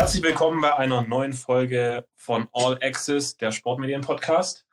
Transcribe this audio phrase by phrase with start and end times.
[0.00, 4.66] Herzlich willkommen bei einer neuen Folge von All Access, der Sportmedien-Podcast.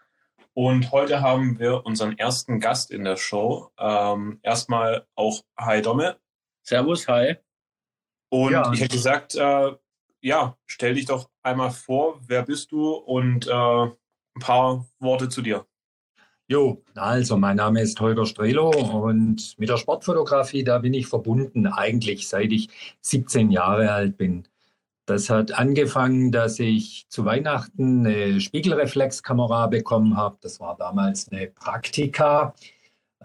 [0.54, 3.70] Und heute haben wir unseren ersten Gast in der Show.
[3.78, 6.16] Ähm, erstmal auch Hi Domme.
[6.64, 7.36] Servus, hi.
[8.30, 8.72] Und ja.
[8.72, 9.74] ich hätte gesagt, äh,
[10.22, 15.42] ja, stell dich doch einmal vor, wer bist du und äh, ein paar Worte zu
[15.42, 15.68] dir.
[16.48, 21.68] Jo, also mein Name ist Holger Strelo und mit der Sportfotografie, da bin ich verbunden
[21.68, 22.70] eigentlich seit ich
[23.02, 24.48] 17 Jahre alt bin.
[25.08, 30.38] Das hat angefangen, dass ich zu Weihnachten eine Spiegelreflexkamera bekommen habe.
[30.42, 32.54] Das war damals eine Praktika,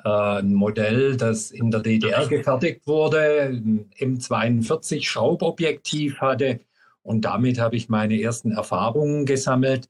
[0.04, 6.60] äh, ein Modell, das in der DDR gefertigt wurde, ein M42 Schraubobjektiv hatte.
[7.02, 9.88] Und damit habe ich meine ersten Erfahrungen gesammelt.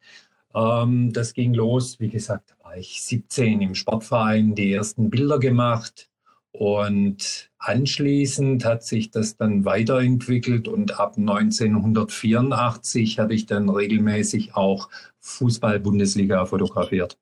[0.54, 6.08] Ähm, das ging los, wie gesagt, war ich 17 im Sportverein, die ersten Bilder gemacht.
[6.52, 14.90] Und anschließend hat sich das dann weiterentwickelt und ab 1984 habe ich dann regelmäßig auch
[15.20, 17.18] Fußball-Bundesliga fotografiert.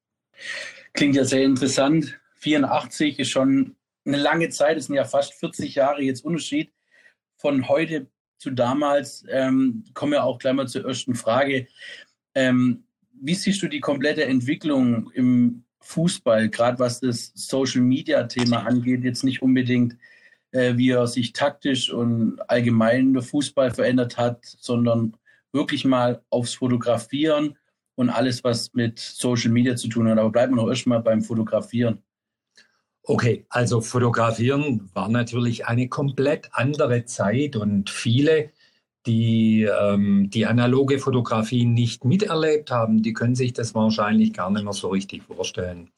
[0.94, 2.18] Klingt ja sehr interessant.
[2.40, 6.72] 84 ist schon eine lange Zeit, es sind ja fast 40 Jahre jetzt Unterschied.
[7.36, 11.68] Von heute zu damals ähm, kommen wir auch gleich mal zur ersten Frage.
[12.34, 19.24] Ähm, wie siehst du die komplette Entwicklung im Fußball, gerade was das Social-Media-Thema angeht, jetzt
[19.24, 19.96] nicht unbedingt,
[20.52, 25.16] äh, wie er sich taktisch und allgemein der Fußball verändert hat, sondern
[25.52, 27.56] wirklich mal aufs Fotografieren
[27.96, 30.18] und alles, was mit Social Media zu tun hat.
[30.18, 32.02] Aber bleiben wir noch erstmal beim Fotografieren.
[33.02, 38.50] Okay, also fotografieren war natürlich eine komplett andere Zeit und viele
[39.06, 44.64] die ähm, die analoge Fotografie nicht miterlebt haben, die können sich das wahrscheinlich gar nicht
[44.64, 45.90] mehr so richtig vorstellen.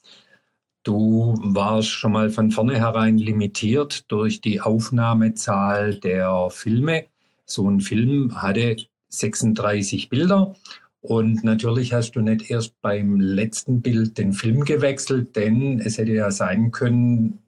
[0.83, 7.05] Du warst schon mal von vornherein limitiert durch die Aufnahmezahl der Filme.
[7.45, 8.75] So ein Film hatte
[9.09, 10.55] 36 Bilder
[11.03, 16.13] und natürlich hast du nicht erst beim letzten Bild den Film gewechselt, denn es hätte
[16.13, 17.42] ja sein können,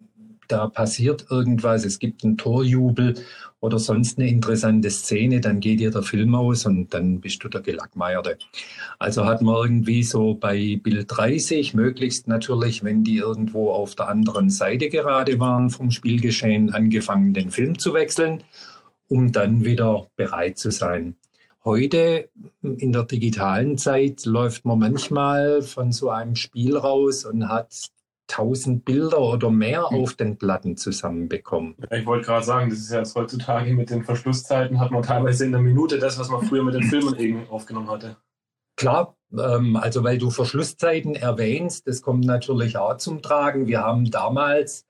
[0.47, 3.15] da passiert irgendwas, es gibt einen Torjubel
[3.59, 7.49] oder sonst eine interessante Szene, dann geht dir der Film aus und dann bist du
[7.49, 8.37] der Gelackmeierte.
[8.99, 14.09] Also hat man irgendwie so bei Bild 30, möglichst natürlich, wenn die irgendwo auf der
[14.09, 18.43] anderen Seite gerade waren vom Spielgeschehen, angefangen, den Film zu wechseln,
[19.07, 21.15] um dann wieder bereit zu sein.
[21.65, 22.29] Heute
[22.61, 27.89] in der digitalen Zeit läuft man manchmal von so einem Spiel raus und hat
[28.29, 30.01] 1000 Bilder oder mehr hm.
[30.01, 31.75] auf den Platten zusammenbekommen.
[31.91, 35.45] Ich wollte gerade sagen, das ist ja jetzt heutzutage mit den Verschlusszeiten hat man teilweise
[35.45, 38.17] in einer Minute das, was man früher mit den Filmen eben aufgenommen hatte.
[38.75, 43.67] Klar, ähm, also weil du Verschlusszeiten erwähnst, das kommt natürlich auch zum Tragen.
[43.67, 44.85] Wir haben damals,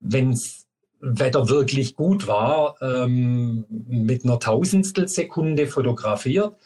[0.00, 0.66] wenn's
[1.00, 6.56] Wetter wirklich gut war, ähm, mit einer Tausendstel Sekunde fotografiert.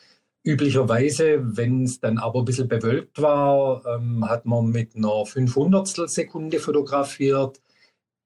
[0.44, 6.10] Üblicherweise, wenn es dann aber ein bisschen bewölkt war, ähm, hat man mit einer 500
[6.10, 7.60] Sekunde fotografiert.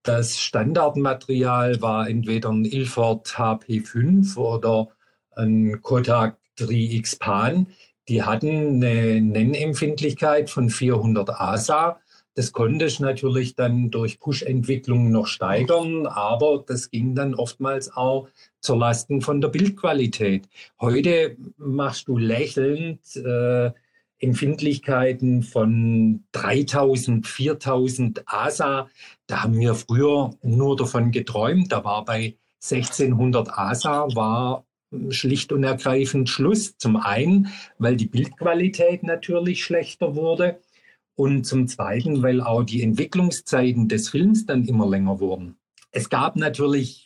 [0.02, 4.88] Das Standardmaterial war entweder ein Ilford HP5 oder
[5.34, 7.66] ein Kodak 3X Pan.
[8.08, 12.00] Die hatten eine Nennempfindlichkeit von 400 ASA.
[12.34, 18.28] Das konnte ich natürlich dann durch Push-Entwicklung noch steigern, aber das ging dann oftmals auch
[18.66, 20.48] zur Lasten von der Bildqualität.
[20.80, 23.70] Heute machst du lächelnd äh,
[24.18, 28.88] Empfindlichkeiten von 3000, 4000 ASA.
[29.26, 31.70] Da haben wir früher nur davon geträumt.
[31.70, 34.64] Da war bei 1600 ASA war
[35.10, 36.76] schlicht und ergreifend Schluss.
[36.76, 40.58] Zum einen, weil die Bildqualität natürlich schlechter wurde
[41.14, 45.56] und zum Zweiten, weil auch die Entwicklungszeiten des Films dann immer länger wurden.
[45.92, 47.05] Es gab natürlich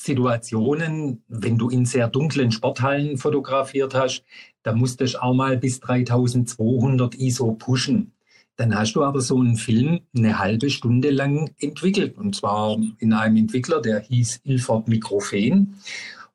[0.00, 4.22] Situationen, wenn du in sehr dunklen Sporthallen fotografiert hast,
[4.62, 8.12] da musstest du auch mal bis 3200 ISO pushen.
[8.54, 13.12] Dann hast du aber so einen Film eine halbe Stunde lang entwickelt und zwar in
[13.12, 15.74] einem Entwickler, der hieß Ilford Microphen.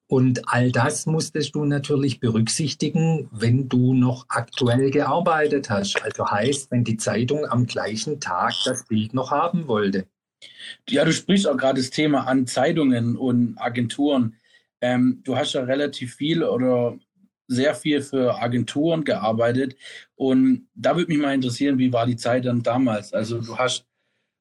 [0.08, 6.04] Und all das musstest du natürlich berücksichtigen, wenn du noch aktuell gearbeitet hast.
[6.04, 10.06] Also heißt, wenn die Zeitung am gleichen Tag das Bild noch haben wollte.
[10.90, 14.36] Ja, du sprichst auch gerade das Thema an Zeitungen und Agenturen.
[14.82, 16.98] Ähm, du hast ja relativ viel oder
[17.48, 19.76] sehr viel für Agenturen gearbeitet.
[20.16, 23.14] Und da würde mich mal interessieren, wie war die Zeit dann damals?
[23.14, 23.86] Also du hast,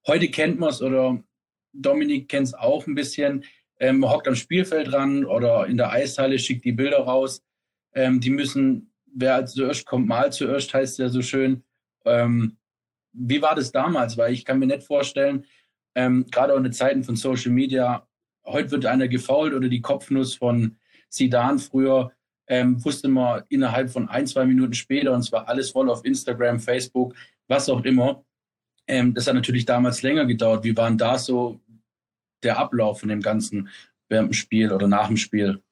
[0.07, 1.23] heute kennt man es oder
[1.73, 3.45] Dominik kennt es auch ein bisschen
[3.81, 7.43] ähm, hockt am Spielfeld ran oder in der Eishalle, schickt die Bilder raus.
[7.95, 11.65] Ähm, die müssen, wer zuerst kommt, mal zuerst, heißt ja so schön.
[12.05, 12.57] Ähm,
[13.13, 14.17] wie war das damals?
[14.17, 15.45] Weil ich kann mir nicht vorstellen,
[15.95, 18.07] ähm, gerade auch in Zeiten von Social Media,
[18.45, 20.77] heute wird einer gefault oder die Kopfnuss von
[21.09, 22.13] Sidan früher
[22.49, 26.61] ähm, wusste man innerhalb von ein, zwei Minuten später und zwar alles voll auf Instagram,
[26.61, 27.15] Facebook,
[27.49, 28.25] was auch immer.
[28.87, 30.65] Ähm, das hat natürlich damals länger gedauert.
[30.65, 31.61] Wie war denn da so
[32.43, 33.69] der Ablauf von dem Ganzen
[34.09, 35.63] während dem Spiel oder nach dem Spiel?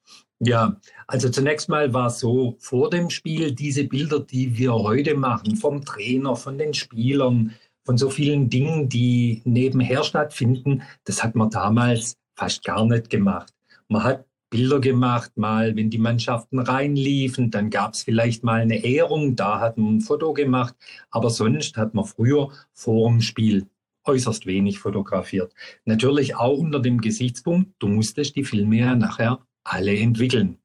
[0.42, 5.14] Ja, also zunächst mal war es so, vor dem Spiel diese Bilder, die wir heute
[5.14, 11.34] machen, vom Trainer, von den Spielern, von so vielen Dingen, die nebenher stattfinden, das hat
[11.34, 13.52] man damals fast gar nicht gemacht.
[13.88, 18.84] Man hat Bilder gemacht, mal wenn die Mannschaften reinliefen, dann gab es vielleicht mal eine
[18.84, 20.74] Ehrung, da hat man ein Foto gemacht,
[21.10, 23.68] aber sonst hat man früher vor dem Spiel
[24.04, 25.54] äußerst wenig fotografiert.
[25.84, 30.58] Natürlich auch unter dem Gesichtspunkt, du musstest die Filme ja nachher alle entwickeln.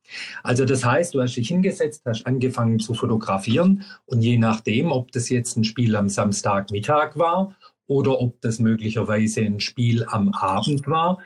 [0.43, 5.11] Also das heißt, du hast dich hingesetzt, hast angefangen zu fotografieren und je nachdem, ob
[5.11, 7.55] das jetzt ein Spiel am Samstagmittag war
[7.87, 11.19] oder ob das möglicherweise ein Spiel am Abend war,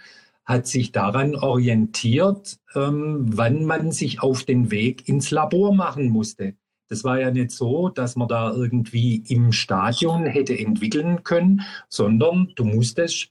[0.46, 6.56] hat sich daran orientiert, ähm, wann man sich auf den Weg ins Labor machen musste.
[6.88, 12.52] Das war ja nicht so, dass man da irgendwie im Stadion hätte entwickeln können, sondern
[12.56, 13.30] du musstest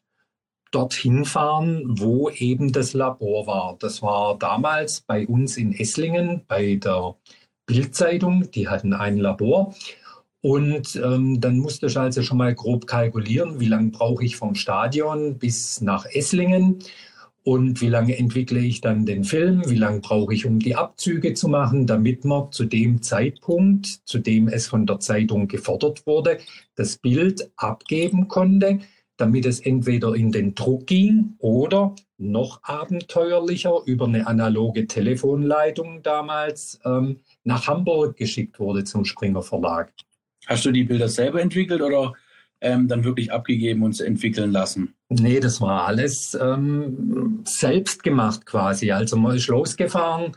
[0.70, 3.76] dorthin fahren, wo eben das Labor war.
[3.78, 7.16] Das war damals bei uns in Esslingen bei der
[7.66, 8.50] Bildzeitung.
[8.50, 9.74] Die hatten ein Labor.
[10.40, 14.54] Und ähm, dann musste ich also schon mal grob kalkulieren, wie lange brauche ich vom
[14.54, 16.78] Stadion bis nach Esslingen
[17.42, 21.34] und wie lange entwickle ich dann den Film, wie lange brauche ich, um die Abzüge
[21.34, 26.38] zu machen, damit man zu dem Zeitpunkt, zu dem es von der Zeitung gefordert wurde,
[26.76, 28.80] das Bild abgeben konnte
[29.18, 36.80] damit es entweder in den Druck ging oder noch abenteuerlicher über eine analoge Telefonleitung damals
[36.84, 39.92] ähm, nach Hamburg geschickt wurde zum Springer Verlag.
[40.46, 42.14] Hast du die Bilder selber entwickelt oder
[42.60, 44.94] ähm, dann wirklich abgegeben und entwickeln lassen?
[45.08, 48.92] Nee, das war alles ähm, selbst gemacht quasi.
[48.92, 50.36] Also man ist losgefahren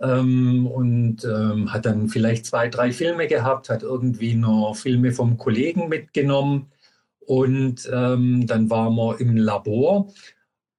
[0.00, 5.36] ähm, und ähm, hat dann vielleicht zwei, drei Filme gehabt, hat irgendwie noch Filme vom
[5.36, 6.70] Kollegen mitgenommen
[7.20, 10.08] und ähm, dann waren wir im Labor.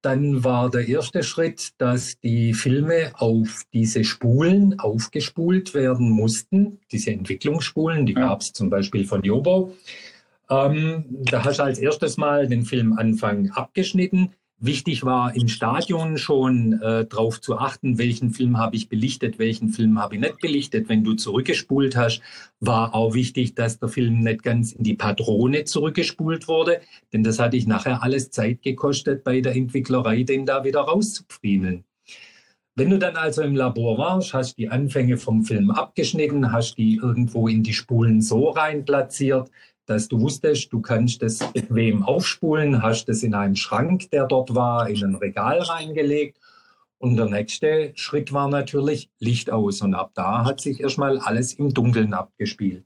[0.02, 6.80] Dann war der erste Schritt, dass die Filme auf diese Spulen aufgespult werden mussten.
[6.90, 8.20] Diese Entwicklungsspulen, die ja.
[8.28, 9.72] gab es zum Beispiel von Jobo.
[10.50, 14.34] Ähm, da hast du als erstes Mal den Filmanfang abgeschnitten.
[14.64, 19.70] Wichtig war im Stadion schon äh, darauf zu achten, welchen Film habe ich belichtet, welchen
[19.70, 20.88] Film habe ich nicht belichtet.
[20.88, 22.22] Wenn du zurückgespult hast,
[22.60, 26.80] war auch wichtig, dass der Film nicht ganz in die Patrone zurückgespult wurde,
[27.12, 31.82] denn das hatte ich nachher alles Zeit gekostet bei der Entwicklerei, den da wieder rauszufriemeln.
[32.76, 37.00] Wenn du dann also im Labor warst, hast die Anfänge vom Film abgeschnitten, hast die
[37.02, 39.50] irgendwo in die Spulen so rein platziert,
[39.86, 44.54] dass du wusstest, du kannst das bequem aufspulen, hast es in einen Schrank, der dort
[44.54, 46.38] war, in ein Regal reingelegt.
[46.98, 49.82] Und der nächste Schritt war natürlich Licht aus.
[49.82, 52.84] Und ab da hat sich erstmal alles im Dunkeln abgespielt.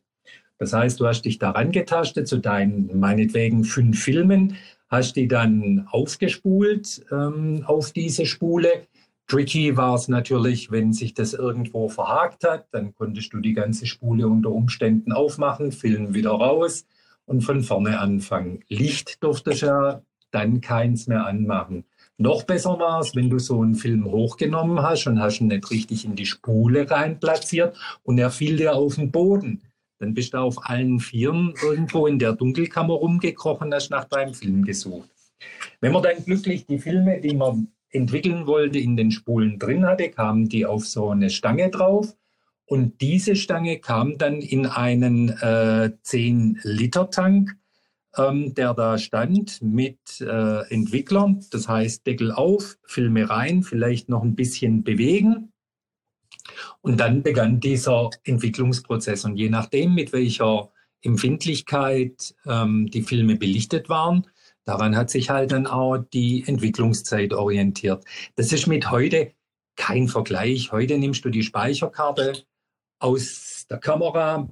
[0.58, 4.56] Das heißt, du hast dich daran getastet zu deinen meinetwegen fünf Filmen,
[4.88, 8.86] hast die dann aufgespult ähm, auf diese Spule.
[9.28, 13.86] Tricky war es natürlich, wenn sich das irgendwo verhakt hat, dann konntest du die ganze
[13.86, 16.86] Spule unter Umständen aufmachen, Film wieder raus
[17.24, 18.62] und von vorne anfangen.
[18.68, 21.84] Licht durftest ja dann keins mehr anmachen.
[22.18, 25.70] Noch besser war es, wenn du so einen Film hochgenommen hast und hast ihn nicht
[25.70, 29.60] richtig in die Spule rein platziert und er fiel dir auf den Boden.
[29.98, 34.64] Dann bist du auf allen Vieren irgendwo in der Dunkelkammer rumgekrochen, hast nach deinem Film
[34.64, 35.10] gesucht.
[35.80, 40.10] Wenn man dann glücklich die Filme, die man entwickeln wollte, in den Spulen drin hatte,
[40.10, 42.14] kamen die auf so eine Stange drauf.
[42.66, 47.56] Und diese Stange kam dann in einen äh, 10-Liter-Tank,
[48.16, 51.44] ähm, der da stand mit äh, Entwicklern.
[51.50, 55.52] Das heißt, Deckel auf, Filme rein, vielleicht noch ein bisschen bewegen.
[56.80, 59.24] Und dann begann dieser Entwicklungsprozess.
[59.24, 60.70] Und je nachdem, mit welcher
[61.02, 64.26] Empfindlichkeit ähm, die Filme belichtet waren,
[64.66, 68.04] Daran hat sich halt dann auch die Entwicklungszeit orientiert.
[68.34, 69.32] Das ist mit heute
[69.76, 70.72] kein Vergleich.
[70.72, 72.42] Heute nimmst du die Speicherkarte
[72.98, 74.48] aus der Kamera,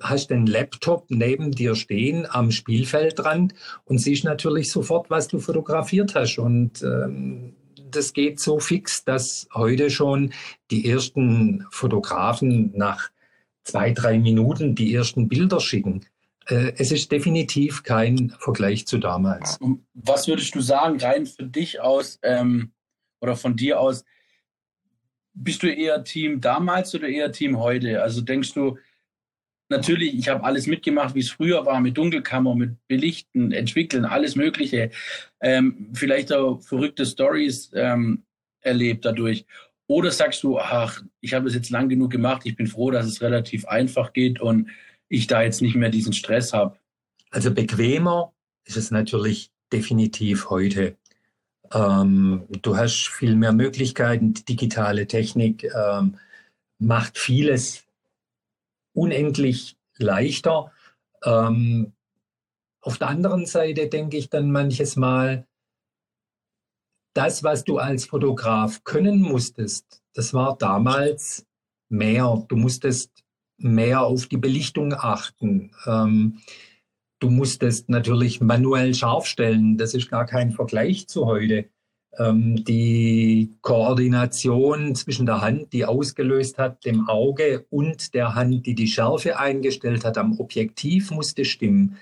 [0.00, 6.16] hast den Laptop neben dir stehen am Spielfeldrand und siehst natürlich sofort, was du fotografiert
[6.16, 6.38] hast.
[6.38, 7.54] Und ähm,
[7.90, 10.32] das geht so fix, dass heute schon
[10.72, 13.10] die ersten Fotografen nach
[13.62, 16.04] zwei, drei Minuten die ersten Bilder schicken.
[16.46, 19.58] Äh, es ist definitiv kein Vergleich zu damals.
[19.94, 22.72] Was würdest du sagen, rein für dich aus ähm,
[23.20, 24.04] oder von dir aus,
[25.34, 28.02] bist du eher Team damals oder eher Team heute?
[28.02, 28.78] Also denkst du,
[29.68, 34.36] natürlich, ich habe alles mitgemacht, wie es früher war, mit Dunkelkammer, mit Belichten, Entwickeln, alles
[34.36, 34.90] Mögliche.
[35.40, 38.24] Ähm, vielleicht auch verrückte Stories ähm,
[38.60, 39.44] erlebt dadurch.
[39.86, 43.06] Oder sagst du, ach, ich habe es jetzt lang genug gemacht, ich bin froh, dass
[43.06, 44.70] es relativ einfach geht und
[45.14, 46.78] ich da jetzt nicht mehr diesen Stress habe?
[47.30, 48.32] Also bequemer
[48.64, 50.96] ist es natürlich definitiv heute.
[51.72, 54.34] Ähm, du hast viel mehr Möglichkeiten.
[54.34, 56.16] Die digitale Technik ähm,
[56.78, 57.84] macht vieles
[58.92, 60.70] unendlich leichter.
[61.24, 61.92] Ähm,
[62.80, 65.46] auf der anderen Seite denke ich dann manches Mal,
[67.14, 71.46] das, was du als Fotograf können musstest, das war damals
[71.88, 72.44] mehr.
[72.48, 73.23] Du musstest
[73.58, 75.70] mehr auf die Belichtung achten.
[75.86, 76.40] Ähm,
[77.18, 79.78] du musstest natürlich manuell scharf stellen.
[79.78, 81.66] Das ist gar kein Vergleich zu heute.
[82.18, 88.74] Ähm, die Koordination zwischen der Hand, die ausgelöst hat, dem Auge und der Hand, die
[88.74, 91.96] die Schärfe eingestellt hat am Objektiv, musste stimmen.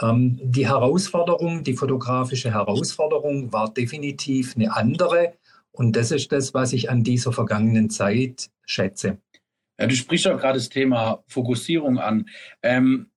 [0.00, 5.34] Ähm, die Herausforderung, die fotografische Herausforderung war definitiv eine andere.
[5.72, 9.18] Und das ist das, was ich an dieser vergangenen Zeit schätze.
[9.80, 12.28] Ja, du sprichst auch gerade das Thema Fokussierung an.
[12.62, 13.10] Ähm,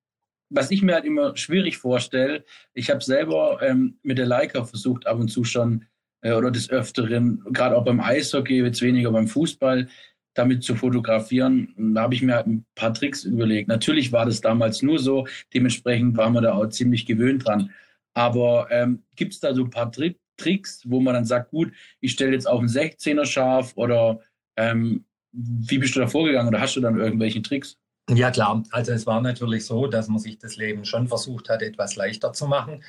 [0.50, 5.06] was ich mir halt immer schwierig vorstelle, ich habe selber ähm, mit der Leica versucht,
[5.06, 5.86] ab und zu schon
[6.22, 9.90] äh, oder des Öfteren, gerade auch beim Eishockey, jetzt weniger beim Fußball,
[10.36, 11.74] damit zu fotografieren.
[11.96, 13.68] Da habe ich mir halt ein paar Tricks überlegt.
[13.68, 17.72] Natürlich war das damals nur so, dementsprechend waren wir da auch ziemlich gewöhnt dran.
[18.14, 21.74] Aber ähm, gibt es da so ein paar Tri Tricks, wo man dann sagt, gut,
[22.00, 24.20] ich stelle jetzt auf einen 16er scharf oder
[24.58, 27.78] ähm, wie bist du da vorgegangen oder hast du dann irgendwelche Tricks?
[28.10, 31.62] Ja klar, also es war natürlich so, dass man sich das Leben schon versucht hat,
[31.62, 32.84] etwas leichter zu machen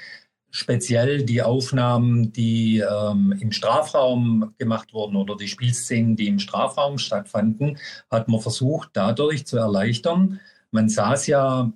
[0.54, 6.98] speziell die Aufnahmen, die ähm, im Strafraum gemacht wurden oder die Spielszenen, die im Strafraum
[6.98, 7.76] stattfanden,
[8.08, 10.38] hat man versucht dadurch zu erleichtern.
[10.70, 11.72] Man saß ja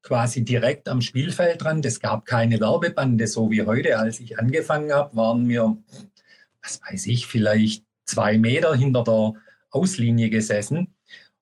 [0.00, 1.82] quasi direkt am Spielfeld dran.
[1.84, 3.98] Es gab keine Werbebande, so wie heute.
[3.98, 5.76] Als ich angefangen habe, waren wir,
[6.62, 9.34] was weiß ich, vielleicht zwei Meter hinter der
[9.76, 10.94] Auslinie gesessen.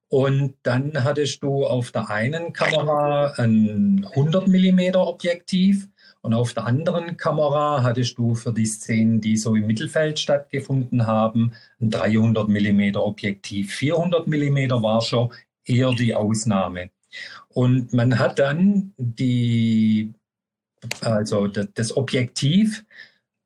[0.08, 5.88] Und dann hattest du auf der einen Kamera ein 100 mm Objektiv
[6.24, 11.06] und auf der anderen Kamera hattest du für die Szenen, die so im Mittelfeld stattgefunden
[11.06, 13.74] haben, ein 300 mm Objektiv.
[13.74, 15.30] 400 mm war schon
[15.66, 16.88] eher die Ausnahme.
[17.50, 20.14] Und man hat dann die,
[21.02, 22.86] also das Objektiv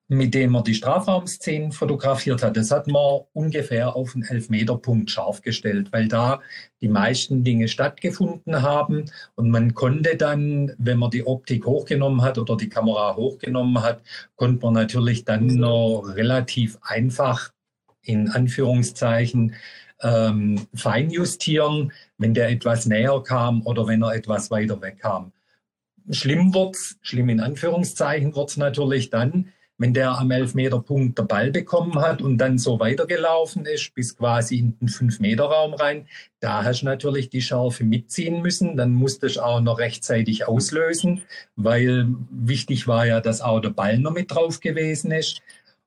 [0.09, 5.43] mit dem man die Strafraumszenen fotografiert hat, das hat man ungefähr auf einen Elfmeterpunkt scharf
[5.43, 6.41] gestellt, weil da
[6.81, 12.39] die meisten Dinge stattgefunden haben und man konnte dann, wenn man die Optik hochgenommen hat
[12.39, 14.01] oder die Kamera hochgenommen hat,
[14.37, 17.53] konnte man natürlich dann noch relativ einfach
[18.01, 19.55] in Anführungszeichen
[20.01, 25.33] ähm, feinjustieren, wenn der etwas näher kam oder wenn er etwas weiter weg kam.
[26.11, 32.01] Schlimm wird's, schlimm in Anführungszeichen wird's natürlich dann, wenn der am Elfmeterpunkt der Ball bekommen
[32.01, 36.07] hat und dann so weitergelaufen ist bis quasi in den Fünf-Meter-Raum rein,
[36.41, 38.77] da hast du natürlich die Schärfe mitziehen müssen.
[38.77, 41.23] Dann musste ich auch noch rechtzeitig auslösen,
[41.57, 45.41] weil wichtig war ja, dass auch der Ball noch mit drauf gewesen ist.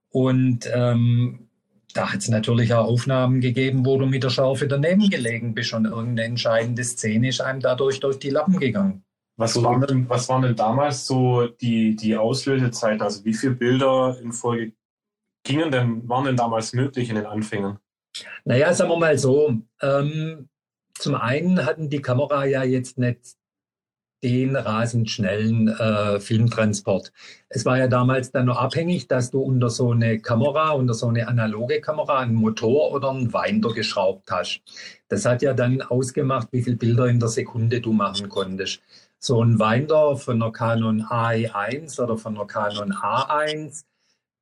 [0.10, 1.48] Und ähm,
[1.94, 5.74] da hat es natürlich auch Aufnahmen gegeben, wo du mit der Schärfe daneben gelegen bist
[5.74, 9.04] und irgendeine entscheidende Szene ist einem dadurch durch die Lappen gegangen.
[9.38, 13.02] Was waren denn, was waren denn damals so die, die Auslösezeiten?
[13.02, 14.74] Also wie viele Bilder in Folge
[15.44, 17.80] gingen denn, waren denn damals möglich in den Anfängen?
[18.46, 19.58] Naja, sagen wir mal so.
[19.82, 20.50] Ähm,
[20.94, 23.36] zum einen hatten die Kamera ja jetzt nicht
[24.24, 27.12] den rasend schnellen äh, Filmtransport.
[27.50, 31.08] Es war ja damals dann nur abhängig, dass du unter so eine Kamera, unter so
[31.08, 34.62] eine analoge Kamera einen Motor oder einen Winder geschraubt hast.
[35.08, 38.82] Das hat ja dann ausgemacht, wie viele Bilder in der Sekunde du machen konntest
[39.24, 43.84] so ein Winder von der Canon AE1 oder von der Canon A1,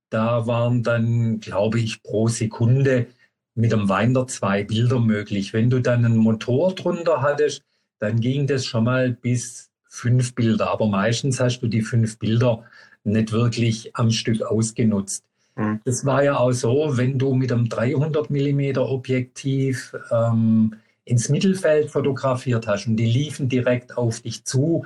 [0.10, 3.08] da waren dann, glaube ich, pro Sekunde
[3.56, 5.52] mit dem Winder zwei Bilder möglich.
[5.52, 7.62] Wenn du dann einen Motor drunter hattest,
[8.00, 10.72] dann ging das schon mal bis fünf Bilder.
[10.72, 12.64] Aber meistens hast du die fünf Bilder
[13.04, 15.26] nicht wirklich am Stück ausgenutzt.
[15.58, 15.82] Mhm.
[15.84, 20.76] Das war ja auch so, wenn du mit einem 300 mm Objektiv ähm,
[21.10, 24.86] ins Mittelfeld fotografiert hast und die liefen direkt auf dich zu,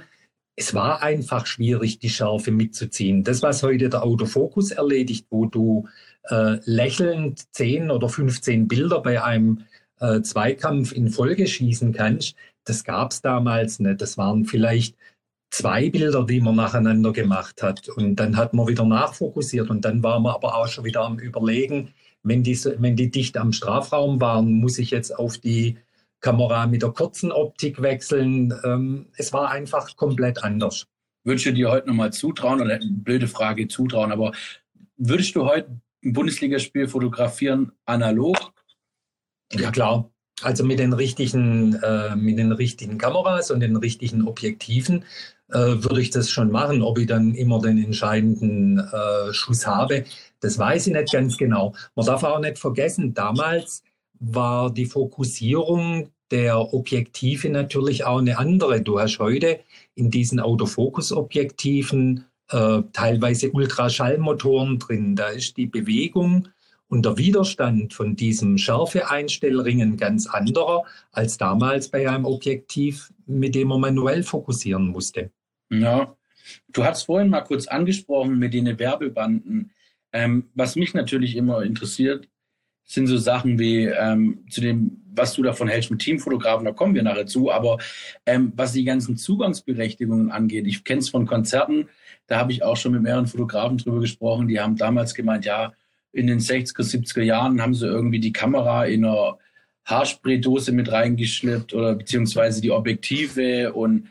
[0.56, 3.24] es war einfach schwierig, die Schärfe mitzuziehen.
[3.24, 5.88] Das, was heute der Autofokus erledigt, wo du
[6.30, 9.66] äh, lächelnd 10 oder 15 Bilder bei einem
[10.00, 14.00] äh, Zweikampf in Folge schießen kannst, das gab es damals nicht.
[14.00, 14.96] Das waren vielleicht
[15.50, 17.90] zwei Bilder, die man nacheinander gemacht hat.
[17.90, 21.20] Und dann hat man wieder nachfokussiert und dann war man aber auch schon wieder am
[21.20, 25.78] Überlegen, wenn die, wenn die dicht am Strafraum waren, muss ich jetzt auf die
[26.24, 28.52] Kamera mit der kurzen Optik wechseln.
[28.64, 30.88] Ähm, es war einfach komplett anders.
[31.24, 34.32] Würdest du dir heute nochmal zutrauen, oder eine blöde Frage zutrauen, aber
[34.98, 35.70] würdest du heute
[36.04, 38.38] ein Bundesligaspiel fotografieren analog?
[39.52, 40.10] Ja klar.
[40.42, 45.06] Also mit den richtigen, äh, mit den richtigen Kameras und den richtigen Objektiven
[45.50, 46.82] äh, würde ich das schon machen.
[46.82, 50.06] Ob ich dann immer den entscheidenden äh, Schuss habe,
[50.40, 51.76] das weiß ich nicht ganz genau.
[51.96, 53.84] Man darf auch nicht vergessen, damals
[54.20, 58.82] war die Fokussierung der Objektive natürlich auch eine andere.
[58.82, 59.60] Du hast heute
[59.94, 65.16] in diesen Autofokus-Objektiven äh, teilweise Ultraschallmotoren drin.
[65.16, 66.48] Da ist die Bewegung
[66.88, 73.68] und der Widerstand von diesem Schärfe-Einstellringen ganz anderer als damals bei einem Objektiv, mit dem
[73.68, 75.30] man manuell fokussieren musste.
[75.70, 76.18] Ja,
[76.70, 79.72] du hast vorhin mal kurz angesprochen mit den Werbebanden.
[80.12, 82.28] Ähm, was mich natürlich immer interessiert,
[82.86, 86.96] sind so Sachen wie ähm, zu dem, was du davon hältst mit Teamfotografen, da kommen
[86.96, 87.78] wir nachher zu, aber
[88.26, 91.88] ähm, was die ganzen Zugangsberechtigungen angeht, ich kenne es von Konzerten,
[92.28, 95.74] da habe ich auch schon mit mehreren Fotografen drüber gesprochen, die haben damals gemeint, ja,
[96.12, 99.40] in den 60er, 70er Jahren haben sie irgendwie die Kamera in einer
[99.86, 104.10] Haarspraydose mit reingeschleppt oder beziehungsweise die Objektive und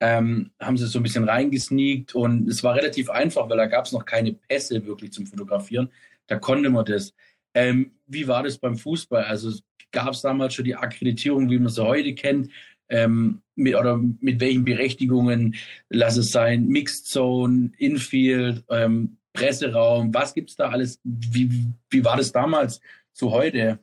[0.00, 3.84] ähm, haben sie so ein bisschen reingesneakt und es war relativ einfach, weil da gab
[3.84, 5.90] es noch keine Pässe wirklich zum Fotografieren.
[6.26, 7.14] Da konnte man das.
[7.54, 9.24] Ähm, wie war das beim Fußball?
[9.24, 9.52] Also
[9.90, 12.50] gab es damals schon die Akkreditierung, wie man sie heute kennt?
[12.88, 15.54] Ähm, mit, oder mit welchen Berechtigungen,
[15.88, 21.00] lass es sein, Mixed Zone, Infield, ähm, Presseraum, was gibt es da alles?
[21.04, 21.50] Wie,
[21.88, 22.80] wie war das damals
[23.12, 23.78] zu heute?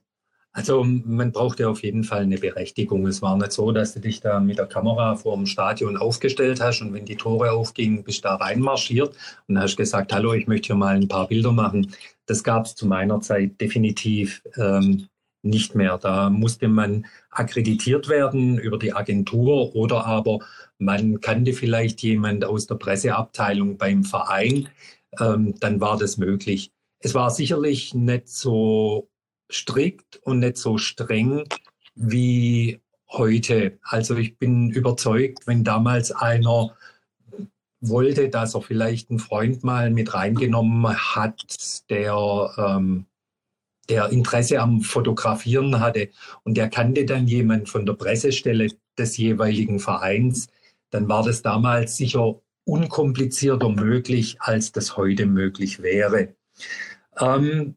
[0.51, 3.05] Also man brauchte auf jeden Fall eine Berechtigung.
[3.05, 6.59] Es war nicht so, dass du dich da mit der Kamera vor dem Stadion aufgestellt
[6.59, 9.15] hast und wenn die Tore aufgingen, bist du da reinmarschiert
[9.47, 11.93] und hast gesagt, hallo, ich möchte hier mal ein paar Bilder machen.
[12.29, 15.07] Das gab es zu meiner Zeit definitiv ähm,
[15.41, 15.97] nicht mehr.
[15.97, 20.37] Da musste man akkreditiert werden über die Agentur oder aber
[20.77, 24.69] man kannte vielleicht jemand aus der Presseabteilung beim Verein,
[25.19, 26.71] ähm, dann war das möglich.
[26.99, 29.09] Es war sicherlich nicht so
[29.51, 31.45] strikt und nicht so streng
[31.95, 33.79] wie heute.
[33.81, 36.77] Also ich bin überzeugt, wenn damals einer
[37.81, 41.43] wollte, dass er vielleicht einen Freund mal mit reingenommen hat,
[41.89, 43.05] der, ähm,
[43.87, 46.09] der Interesse am Fotografieren hatte
[46.43, 50.47] und der kannte dann jemand von der Pressestelle des jeweiligen Vereins,
[50.91, 56.35] dann war das damals sicher unkomplizierter möglich, als das heute möglich wäre.
[57.19, 57.75] Ähm,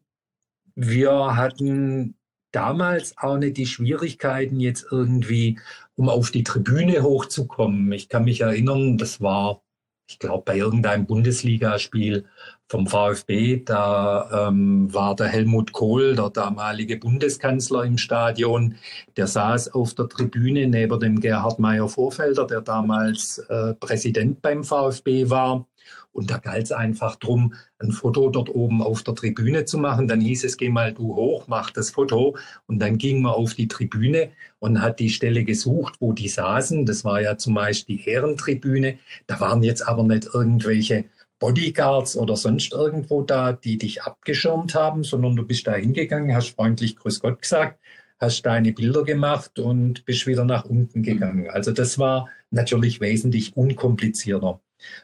[0.75, 2.15] wir hatten
[2.51, 5.59] damals auch nicht die Schwierigkeiten, jetzt irgendwie,
[5.95, 7.91] um auf die Tribüne hochzukommen.
[7.91, 9.62] Ich kann mich erinnern, das war,
[10.07, 12.25] ich glaube, bei irgendeinem Bundesligaspiel
[12.67, 18.75] vom VfB, da ähm, war der Helmut Kohl, der damalige Bundeskanzler im Stadion,
[19.15, 25.29] der saß auf der Tribüne neben dem Gerhard Meyer-Vorfelder, der damals äh, Präsident beim VfB
[25.29, 25.67] war.
[26.13, 30.07] Und da galt es einfach drum, ein Foto dort oben auf der Tribüne zu machen.
[30.07, 32.37] Dann hieß es, geh mal du hoch, mach das Foto.
[32.67, 36.85] Und dann ging man auf die Tribüne und hat die Stelle gesucht, wo die saßen.
[36.85, 38.99] Das war ja zumeist die Ehrentribüne.
[39.27, 41.05] Da waren jetzt aber nicht irgendwelche
[41.39, 46.55] Bodyguards oder sonst irgendwo da, die dich abgeschirmt haben, sondern du bist da hingegangen, hast
[46.55, 47.79] freundlich Grüß Gott gesagt,
[48.17, 51.49] hast deine Bilder gemacht und bist wieder nach unten gegangen.
[51.49, 54.61] Also das war natürlich wesentlich unkomplizierter.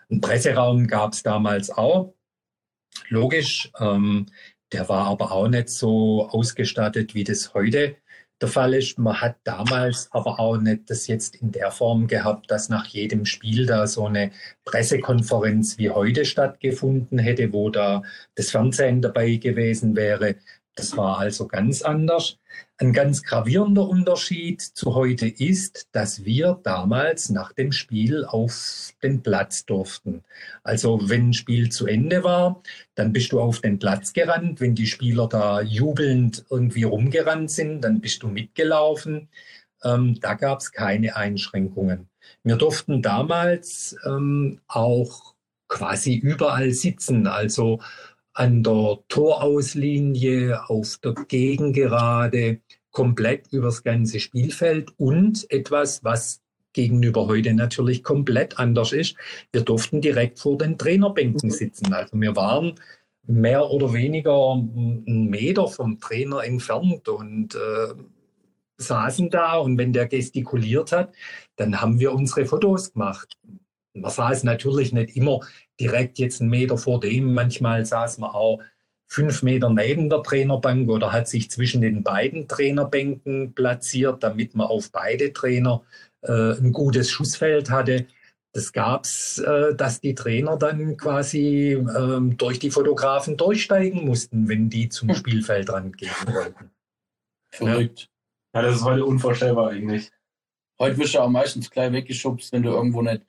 [0.10, 2.14] Ein Presseraum gab es damals auch,
[3.10, 3.72] logisch.
[3.80, 4.28] Ähm,
[4.72, 7.96] der war aber auch nicht so ausgestattet, wie das heute
[8.42, 8.98] der Fall ist.
[8.98, 13.26] Man hat damals aber auch nicht das jetzt in der Form gehabt, dass nach jedem
[13.26, 14.32] Spiel da so eine
[14.66, 18.04] Pressekonferenz wie heute stattgefunden hätte, wo da
[18.36, 20.36] das Fernsehen dabei gewesen wäre.
[20.80, 22.38] Das war also ganz anders.
[22.78, 29.22] Ein ganz gravierender Unterschied zu heute ist, dass wir damals nach dem Spiel auf den
[29.22, 30.24] Platz durften.
[30.64, 32.64] Also wenn ein Spiel zu Ende war,
[32.96, 34.62] dann bist du auf den Platz gerannt.
[34.62, 39.28] Wenn die Spieler da jubelnd irgendwie rumgerannt sind, dann bist du mitgelaufen.
[39.84, 42.08] Ähm, da gab es keine Einschränkungen.
[42.44, 45.36] Wir durften damals ähm, auch
[45.68, 47.28] quasi überall sitzen.
[47.28, 47.80] Also
[48.34, 52.62] an der Torauslinie, auf der Gegengerade,
[52.92, 56.42] komplett übers ganze Spielfeld und etwas, was
[56.74, 59.16] gegenüber heute natürlich komplett anders ist.
[59.52, 61.94] Wir durften direkt vor den Trainerbänken sitzen.
[61.94, 62.76] Also wir waren
[63.26, 67.94] mehr oder weniger einen Meter vom Trainer entfernt und äh,
[68.78, 71.14] saßen da und wenn der gestikuliert hat,
[71.58, 73.38] dann haben wir unsere Fotos gemacht.
[74.02, 75.42] Man saß natürlich nicht immer
[75.80, 77.34] direkt jetzt einen Meter vor dem.
[77.34, 78.60] Manchmal saß man auch
[79.08, 84.68] fünf Meter neben der Trainerbank oder hat sich zwischen den beiden Trainerbänken platziert, damit man
[84.68, 85.82] auf beide Trainer
[86.22, 88.06] äh, ein gutes Schussfeld hatte.
[88.54, 94.70] Das gab's, äh, dass die Trainer dann quasi ähm, durch die Fotografen durchsteigen mussten, wenn
[94.70, 95.16] die zum hm.
[95.16, 96.72] Spielfeldrand gehen wollten.
[97.52, 98.10] Verrückt.
[98.54, 100.12] Ja, das ist heute unvorstellbar eigentlich.
[100.80, 103.24] Heute wirst du auch meistens gleich weggeschubst, wenn du irgendwo nicht,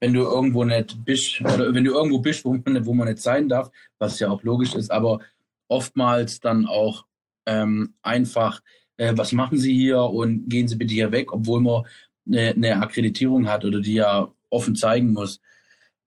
[0.00, 3.20] wenn du irgendwo nicht bist oder wenn du irgendwo bist, wo man, wo man nicht
[3.20, 5.20] sein darf, was ja auch logisch ist, aber
[5.68, 7.04] oftmals dann auch
[7.46, 8.60] ähm, einfach,
[8.96, 11.84] äh, was machen Sie hier und gehen Sie bitte hier weg, obwohl man
[12.26, 15.40] eine, eine Akkreditierung hat oder die ja offen zeigen muss.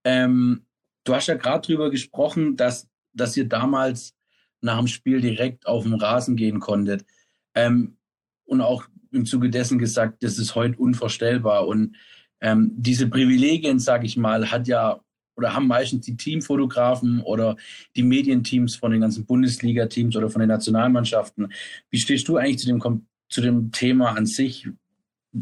[0.04, 0.66] Ähm,
[1.04, 4.16] du hast ja gerade drüber gesprochen, dass, dass ihr damals
[4.62, 7.06] nach dem Spiel direkt auf den Rasen gehen konntet.
[7.54, 7.98] Ähm,
[8.46, 11.68] und auch im Zuge dessen gesagt, das ist heute unvorstellbar.
[11.68, 11.96] Und
[12.44, 15.00] ähm, diese Privilegien, sage ich mal, hat ja
[15.36, 17.56] oder haben meistens die Teamfotografen oder
[17.96, 21.52] die Medienteams von den ganzen Bundesliga-Teams oder von den Nationalmannschaften.
[21.90, 24.68] Wie stehst du eigentlich zu dem, zu dem Thema an sich?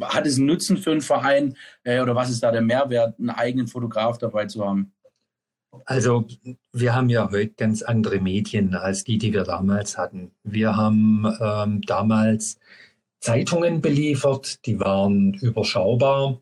[0.02, 3.32] Hat es einen Nutzen für einen Verein äh, oder was ist da der Mehrwert, einen
[3.32, 4.94] eigenen Fotograf dabei zu haben?
[5.86, 6.26] Also
[6.72, 10.32] wir haben ja heute ganz andere Medien als die, die wir damals hatten.
[10.44, 12.60] Wir haben ähm, damals
[13.20, 16.42] Zeitungen beliefert, die waren überschaubar.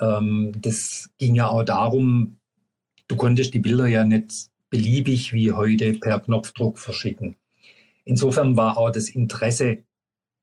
[0.00, 2.38] Ähm, das ging ja auch darum,
[3.08, 7.36] du konntest die Bilder ja nicht beliebig wie heute per Knopfdruck verschicken.
[8.04, 9.78] Insofern war auch das Interesse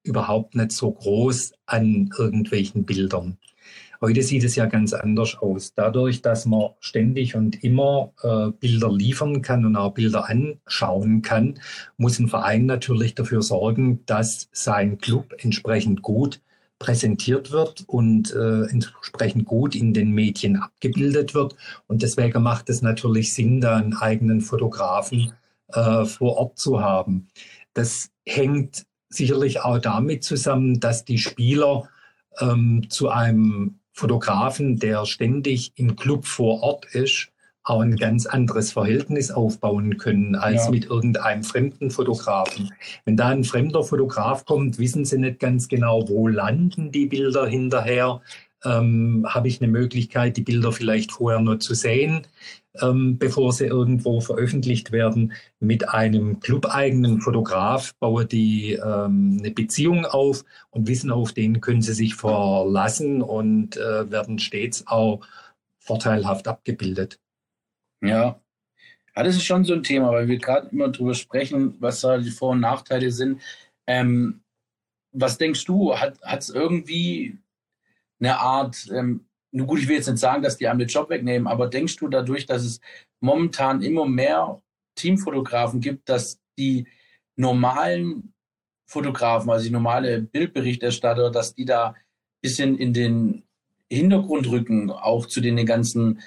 [0.03, 3.37] überhaupt nicht so groß an irgendwelchen Bildern.
[4.03, 5.75] Heute sieht es ja ganz anders aus.
[5.75, 11.59] Dadurch, dass man ständig und immer äh, Bilder liefern kann und auch Bilder anschauen kann,
[11.97, 16.41] muss ein Verein natürlich dafür sorgen, dass sein Club entsprechend gut
[16.81, 21.55] präsentiert wird und äh, entsprechend gut in den Medien abgebildet wird.
[21.85, 25.31] Und deswegen macht es natürlich Sinn, da einen eigenen Fotografen
[25.67, 27.27] äh, vor Ort zu haben.
[27.75, 31.87] Das hängt sicherlich auch damit zusammen, dass die Spieler
[32.39, 37.30] ähm, zu einem Fotografen, der ständig im Club vor Ort ist,
[37.63, 40.71] auch ein ganz anderes Verhältnis aufbauen können als ja.
[40.71, 42.71] mit irgendeinem fremden Fotografen.
[43.05, 47.45] Wenn da ein fremder Fotograf kommt, wissen sie nicht ganz genau, wo landen die Bilder
[47.45, 48.21] hinterher.
[48.63, 52.27] Ähm, Habe ich eine Möglichkeit, die Bilder vielleicht vorher nur zu sehen?
[52.79, 55.33] ähm, bevor sie irgendwo veröffentlicht werden.
[55.59, 61.81] Mit einem clubeigenen Fotograf bauen die ähm, eine Beziehung auf und wissen, auf den können
[61.81, 65.21] sie sich verlassen und äh, werden stets auch
[65.79, 67.19] vorteilhaft abgebildet.
[68.01, 68.39] Ja.
[69.15, 72.17] Ja, das ist schon so ein Thema, weil wir gerade immer drüber sprechen, was da
[72.17, 73.41] die Vor- und Nachteile sind.
[73.87, 74.41] Ähm,
[75.11, 77.37] was denkst du, hat es irgendwie
[78.19, 81.09] eine Art ähm, nun gut, ich will jetzt nicht sagen, dass die einem den Job
[81.09, 82.79] wegnehmen, aber denkst du dadurch, dass es
[83.19, 84.61] momentan immer mehr
[84.95, 86.87] Teamfotografen gibt, dass die
[87.35, 88.33] normalen
[88.85, 91.95] Fotografen, also die normale Bildberichterstatter, dass die da ein
[92.41, 93.43] bisschen in den
[93.89, 96.21] Hintergrund rücken, auch zu den ganzen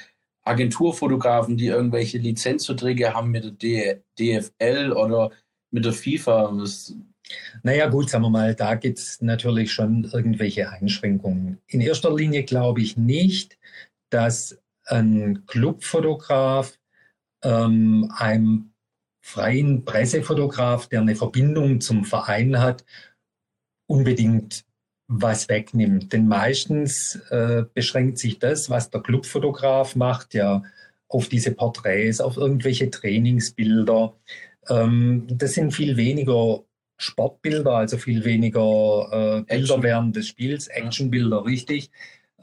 [0.45, 5.31] Agenturfotografen, die irgendwelche Lizenzverträge haben mit der DFL oder
[5.71, 6.51] mit der FIFA.
[6.53, 6.95] Was,
[7.63, 11.59] naja gut, sagen wir mal, da gibt es natürlich schon irgendwelche Einschränkungen.
[11.67, 13.59] In erster Linie glaube ich nicht,
[14.11, 16.79] dass ein Clubfotograf
[17.43, 18.71] ähm, einem
[19.23, 22.85] freien Pressefotograf, der eine Verbindung zum Verein hat,
[23.87, 24.67] unbedingt
[25.07, 26.13] was wegnimmt.
[26.13, 30.63] Denn meistens äh, beschränkt sich das, was der Clubfotograf macht, ja
[31.09, 34.15] auf diese Porträts, auf irgendwelche Trainingsbilder.
[34.69, 36.65] Ähm, das sind viel weniger
[36.97, 41.91] Sportbilder, also viel weniger äh, Bilder während des Spiels, Actionbilder, richtig.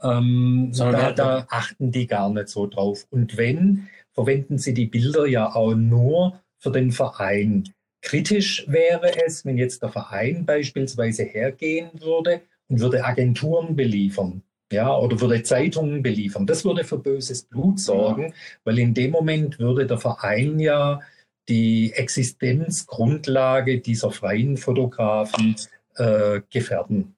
[0.02, 3.06] Ähm, da, da achten die gar nicht so drauf.
[3.10, 7.64] Und wenn, verwenden sie die Bilder ja auch nur für den Verein.
[8.02, 12.42] Kritisch wäre es, wenn jetzt der Verein beispielsweise hergehen würde
[12.72, 14.42] und würde Agenturen beliefern.
[14.72, 16.46] Ja, oder würde Zeitungen beliefern.
[16.46, 18.34] Das würde für böses Blut sorgen, ja.
[18.64, 21.00] weil in dem Moment würde der Verein ja
[21.48, 25.56] die Existenzgrundlage dieser freien Fotografen
[25.96, 27.14] äh, gefährden.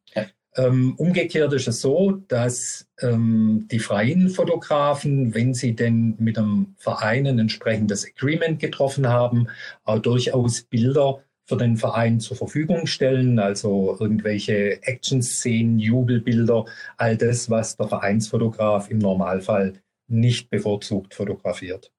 [0.57, 6.77] Ähm, umgekehrt ist es so, dass ähm, die freien Fotografen, wenn sie denn mit einem
[6.79, 9.49] Verein ein entsprechendes Agreement getroffen haben,
[9.85, 16.65] auch durchaus Bilder für den Verein zur Verfügung stellen, also irgendwelche Action-Szenen, Jubelbilder,
[16.97, 19.75] all das, was der Vereinsfotograf im Normalfall
[20.09, 21.93] nicht bevorzugt fotografiert.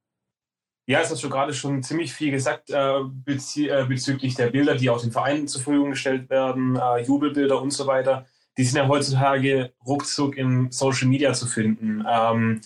[0.87, 4.89] Ja, es hast du gerade schon ziemlich viel gesagt äh, äh, bezüglich der Bilder, die
[4.89, 8.25] auch den Vereinen zur Verfügung gestellt werden, äh, Jubelbilder und so weiter.
[8.57, 12.05] Die sind ja heutzutage ruckzuck im Social Media zu finden.
[12.07, 12.61] Ähm,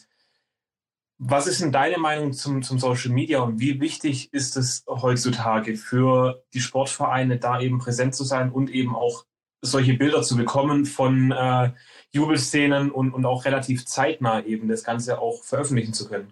[1.21, 5.75] was ist denn deine Meinung zum, zum Social Media und wie wichtig ist es heutzutage
[5.75, 9.25] für die Sportvereine, da eben präsent zu sein und eben auch
[9.61, 11.73] solche Bilder zu bekommen von äh,
[12.11, 16.31] Jubelszenen und, und auch relativ zeitnah eben das Ganze auch veröffentlichen zu können.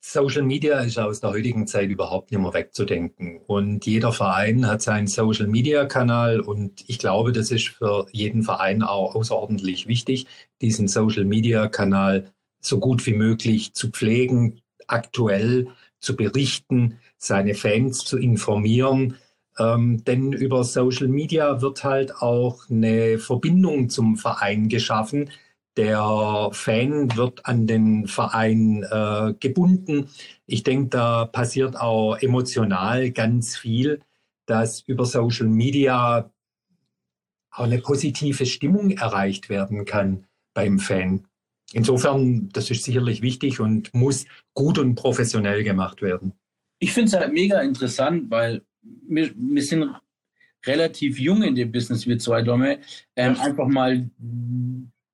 [0.00, 3.40] Social Media ist aus der heutigen Zeit überhaupt nicht mehr wegzudenken.
[3.46, 8.42] Und jeder Verein hat seinen Social Media Kanal und ich glaube, das ist für jeden
[8.42, 10.26] Verein auch außerordentlich wichtig,
[10.60, 15.68] diesen Social Media Kanal so gut wie möglich zu pflegen, aktuell
[16.00, 19.16] zu berichten, seine Fans zu informieren.
[19.58, 25.30] Ähm, denn über Social Media wird halt auch eine Verbindung zum Verein geschaffen,
[25.78, 30.10] der Fan wird an den Verein äh, gebunden.
[30.44, 34.00] Ich denke, da passiert auch emotional ganz viel,
[34.46, 36.30] dass über Social Media
[37.52, 41.26] auch eine positive Stimmung erreicht werden kann beim Fan.
[41.72, 46.32] Insofern, das ist sicherlich wichtig und muss gut und professionell gemacht werden.
[46.80, 49.94] Ich finde es halt mega interessant, weil wir, wir sind
[50.66, 52.80] relativ jung in dem Business, wir zwei Domme.
[53.14, 54.10] Ähm, einfach mal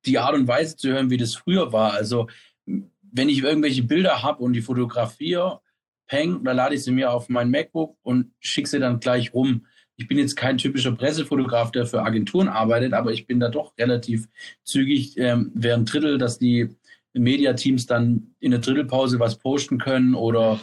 [0.07, 1.93] die Art und Weise zu hören, wie das früher war.
[1.93, 2.29] Also
[2.67, 5.61] wenn ich irgendwelche Bilder habe und die fotografiere,
[6.07, 9.67] peng, dann lade ich sie mir auf mein MacBook und schicke sie dann gleich rum.
[9.97, 13.73] Ich bin jetzt kein typischer Pressefotograf, der für Agenturen arbeitet, aber ich bin da doch
[13.79, 14.29] relativ
[14.65, 16.69] zügig, ähm, während Drittel, dass die
[17.13, 20.61] Mediateams dann in der Drittelpause was posten können oder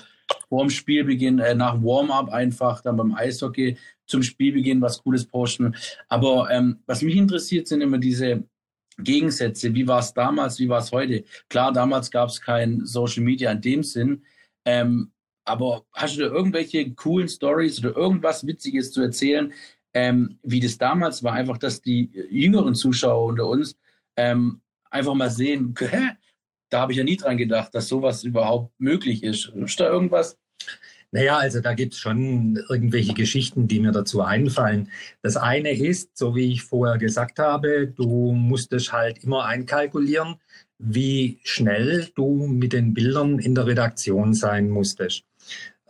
[0.49, 5.75] vorm Spielbeginn, äh, nach Warm-up einfach, dann beim Eishockey zum Spielbeginn was Cooles posten.
[6.09, 8.43] Aber ähm, was mich interessiert, sind immer diese
[8.97, 9.73] Gegensätze.
[9.73, 11.23] Wie war es damals, wie war es heute?
[11.49, 14.23] Klar, damals gab es kein Social Media in dem Sinn.
[14.65, 15.11] Ähm,
[15.45, 19.53] aber hast du da irgendwelche coolen Stories oder irgendwas Witziges zu erzählen,
[19.93, 21.33] ähm, wie das damals war?
[21.33, 23.75] Einfach, dass die jüngeren Zuschauer unter uns
[24.17, 25.73] ähm, einfach mal sehen,
[26.69, 29.49] da habe ich ja nie dran gedacht, dass sowas überhaupt möglich ist.
[29.55, 30.37] Ist da irgendwas?
[31.13, 34.89] Naja, also da gibt es schon irgendwelche Geschichten, die mir dazu einfallen.
[35.21, 40.35] Das eine ist, so wie ich vorher gesagt habe, du musstest halt immer einkalkulieren,
[40.77, 45.25] wie schnell du mit den Bildern in der Redaktion sein musstest.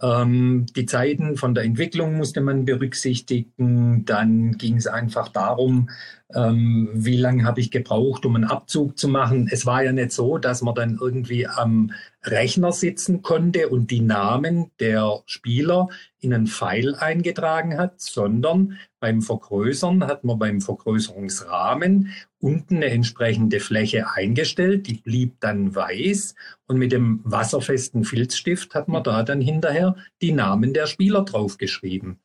[0.01, 4.03] Ähm, die Zeiten von der Entwicklung musste man berücksichtigen.
[4.05, 5.89] Dann ging es einfach darum,
[6.33, 9.47] ähm, wie lange habe ich gebraucht, um einen Abzug zu machen.
[9.51, 11.91] Es war ja nicht so, dass man dann irgendwie am
[12.23, 19.21] Rechner sitzen konnte und die Namen der Spieler in einen Pfeil eingetragen hat, sondern beim
[19.21, 26.35] Vergrößern hat man beim Vergrößerungsrahmen unten eine entsprechende Fläche eingestellt, die blieb dann weiß
[26.67, 32.19] und mit dem wasserfesten Filzstift hat man da dann hinterher die Namen der Spieler draufgeschrieben.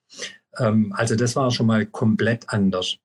[0.59, 2.99] Ähm, also das war schon mal komplett anders.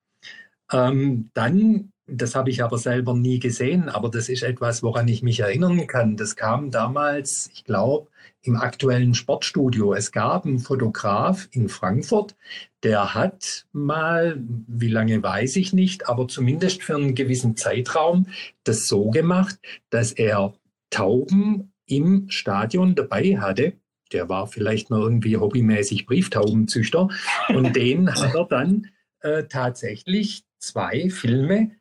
[0.71, 5.21] Ähm, dann, das habe ich aber selber nie gesehen, aber das ist etwas, woran ich
[5.21, 6.17] mich erinnern kann.
[6.17, 8.07] Das kam damals, ich glaube,
[8.43, 9.93] im aktuellen Sportstudio.
[9.93, 12.35] Es gab einen Fotograf in Frankfurt,
[12.83, 18.27] der hat mal, wie lange weiß ich nicht, aber zumindest für einen gewissen Zeitraum
[18.63, 20.53] das so gemacht, dass er
[20.89, 23.73] Tauben im Stadion dabei hatte.
[24.11, 27.09] Der war vielleicht noch irgendwie hobbymäßig Brieftaubenzüchter
[27.49, 28.87] und den hat er dann
[29.21, 31.71] äh, tatsächlich zwei Filme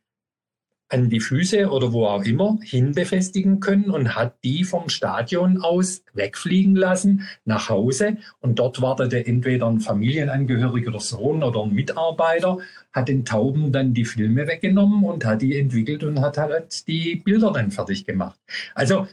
[0.91, 6.03] an die Füße oder wo auch immer hinbefestigen können und hat die vom Stadion aus
[6.13, 8.19] wegfliegen lassen nach Hause.
[8.41, 12.59] Und dort wartete entweder ein Familienangehöriger oder Sohn oder ein Mitarbeiter,
[12.93, 17.17] hat den Tauben dann die Filme weggenommen und hat die entwickelt und hat halt die
[17.17, 18.39] Bilder dann fertig gemacht.
[18.75, 19.07] Also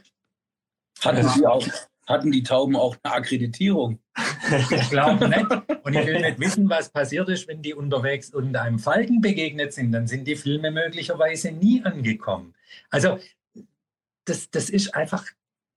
[1.02, 1.66] hatten Sie auch
[2.08, 4.00] hatten die Tauben auch eine Akkreditierung?
[4.50, 5.46] Ich glaube nicht.
[5.84, 9.92] Und ich will nicht wissen, was passiert ist, wenn die unterwegs irgendeinem Falken begegnet sind.
[9.92, 12.54] Dann sind die Filme möglicherweise nie angekommen.
[12.90, 13.20] Also
[14.24, 15.26] das, das ist einfach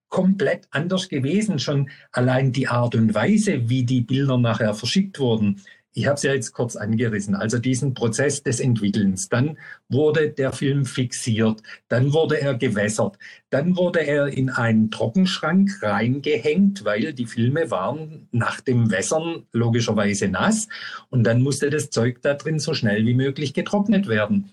[0.09, 1.59] komplett anders gewesen.
[1.59, 5.63] Schon allein die Art und Weise, wie die Bilder nachher verschickt wurden.
[5.93, 7.35] Ich habe es ja jetzt kurz angerissen.
[7.35, 9.29] Also diesen Prozess des Entwickelns.
[9.29, 11.63] Dann wurde der Film fixiert.
[11.89, 13.19] Dann wurde er gewässert.
[13.51, 20.29] Dann wurde er in einen Trockenschrank reingehängt, weil die Filme waren nach dem Wässern logischerweise
[20.29, 20.69] nass.
[21.09, 24.53] Und dann musste das Zeug da drin so schnell wie möglich getrocknet werden.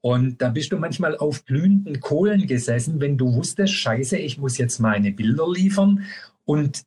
[0.00, 4.56] Und da bist du manchmal auf glühenden Kohlen gesessen, wenn du wusstest, scheiße, ich muss
[4.56, 6.04] jetzt meine Bilder liefern
[6.44, 6.84] und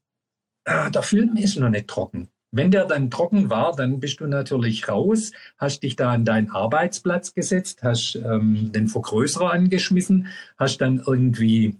[0.63, 2.29] äh, der Film ist noch nicht trocken.
[2.51, 6.49] Wenn der dann trocken war, dann bist du natürlich raus, hast dich da an deinen
[6.49, 11.77] Arbeitsplatz gesetzt, hast ähm, den Vergrößerer angeschmissen, hast dann irgendwie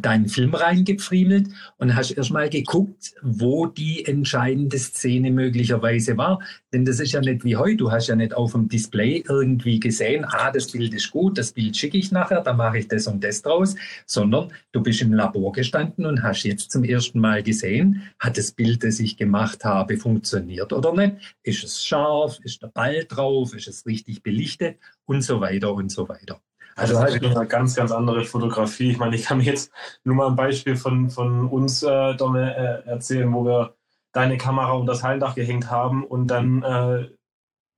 [0.00, 6.40] deinen Film reingefriemelt und hast erstmal geguckt, wo die entscheidende Szene möglicherweise war.
[6.72, 7.76] Denn das ist ja nicht wie heute.
[7.76, 11.52] Du hast ja nicht auf dem Display irgendwie gesehen, ah, das Bild ist gut, das
[11.52, 13.74] Bild schicke ich nachher, da mache ich das und das draus,
[14.06, 18.52] sondern du bist im Labor gestanden und hast jetzt zum ersten Mal gesehen, hat das
[18.52, 21.36] Bild, das ich gemacht habe, funktioniert oder nicht?
[21.42, 22.38] Ist es scharf?
[22.42, 23.54] Ist der Ball drauf?
[23.54, 24.78] Ist es richtig belichtet?
[25.04, 26.40] Und so weiter und so weiter.
[26.76, 28.90] Also das ist halt eine ganz, ganz andere Fotografie.
[28.90, 29.72] Ich meine, ich kann mir jetzt
[30.04, 33.74] nur mal ein Beispiel von, von uns, äh, Domme, äh, erzählen, wo wir
[34.12, 37.08] deine Kamera um das Hallendach gehängt haben und dann äh,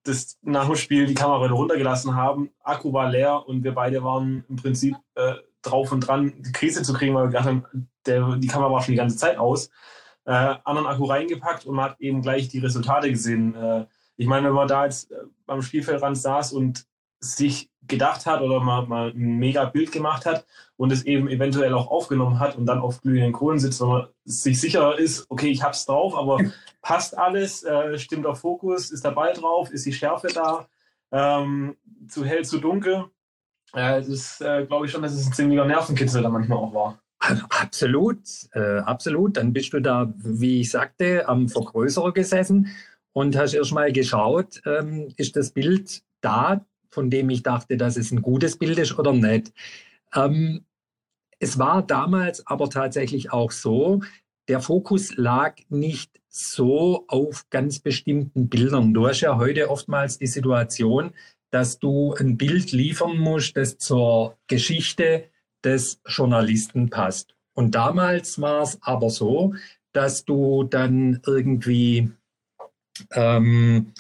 [0.02, 2.50] das nach dem Spiel die Kamera wieder runtergelassen haben.
[2.62, 6.82] Akku war leer und wir beide waren im Prinzip äh, drauf und dran, die Krise
[6.82, 9.70] zu kriegen, weil wir gedacht haben, der, die Kamera war schon die ganze Zeit aus.
[10.24, 13.54] Äh, anderen Akku reingepackt und man hat eben gleich die Resultate gesehen.
[13.54, 16.86] Äh, ich meine, wenn man da jetzt äh, beim Spielfeldrand saß und
[17.20, 20.46] sich gedacht hat oder mal, mal ein mega Bild gemacht hat
[20.76, 24.06] und es eben eventuell auch aufgenommen hat und dann auf glühenden Kohlen sitzt, wenn man
[24.24, 26.38] sich sicher ist, okay, ich hab's drauf, aber
[26.82, 30.68] passt alles, äh, stimmt der Fokus, ist der Ball drauf, ist die Schärfe da,
[31.10, 31.76] ähm,
[32.08, 33.06] zu hell, zu dunkel.
[33.72, 36.98] Äh, das äh, glaube ich schon, dass es ein ziemlicher Nervenkitzel da manchmal auch war.
[37.18, 38.20] Absolut,
[38.52, 39.36] äh, absolut.
[39.36, 42.68] Dann bist du da, wie ich sagte, am Vergrößerer gesessen
[43.12, 47.96] und hast erst mal geschaut, ähm, ist das Bild da, von dem ich dachte, dass
[47.96, 49.52] es ein gutes Bild ist oder nicht.
[50.14, 50.64] Ähm,
[51.38, 54.00] es war damals aber tatsächlich auch so,
[54.48, 58.94] der Fokus lag nicht so auf ganz bestimmten Bildern.
[58.94, 61.12] Du hast ja heute oftmals die Situation,
[61.50, 65.24] dass du ein Bild liefern musst, das zur Geschichte
[65.64, 67.34] des Journalisten passt.
[67.54, 69.54] Und damals war es aber so,
[69.92, 72.10] dass du dann irgendwie
[73.12, 73.92] ähm,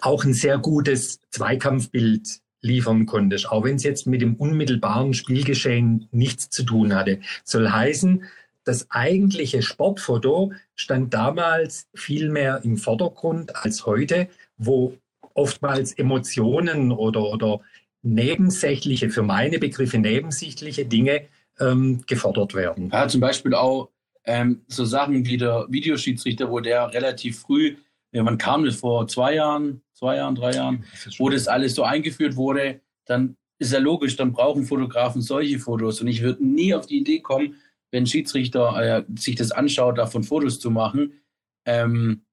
[0.00, 6.08] auch ein sehr gutes Zweikampfbild liefern konntest, auch wenn es jetzt mit dem unmittelbaren Spielgeschehen
[6.12, 7.20] nichts zu tun hatte.
[7.44, 8.24] Soll heißen,
[8.64, 14.96] das eigentliche Sportfoto stand damals viel mehr im Vordergrund als heute, wo
[15.34, 17.60] oftmals Emotionen oder, oder
[18.02, 21.22] nebensächliche, für meine Begriffe nebensächliche Dinge
[21.58, 22.90] ähm, gefordert werden.
[22.90, 23.88] Ja, zum Beispiel auch
[24.24, 27.76] ähm, so Sachen wie der Videoschiedsrichter, wo der relativ früh
[28.12, 31.74] ja, wann kam das vor zwei Jahren, zwei Jahren, drei Jahren, das wo das alles
[31.74, 36.00] so eingeführt wurde, dann ist ja logisch, dann brauchen Fotografen solche Fotos.
[36.00, 37.56] Und ich würde nie auf die Idee kommen,
[37.90, 41.20] wenn ein Schiedsrichter äh, sich das anschaut, davon Fotos zu machen.
[41.64, 42.24] Ähm,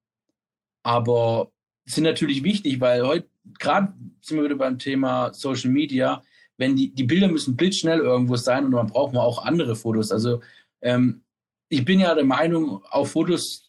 [0.84, 1.52] aber
[1.86, 6.24] sind natürlich wichtig, weil heute, gerade sind wir wieder beim Thema Social Media,
[6.58, 10.12] wenn die, die Bilder müssen blitzschnell irgendwo sein und dann braucht man auch andere Fotos.
[10.12, 10.42] Also
[10.82, 11.24] ähm,
[11.70, 13.69] ich bin ja der Meinung, auch Fotos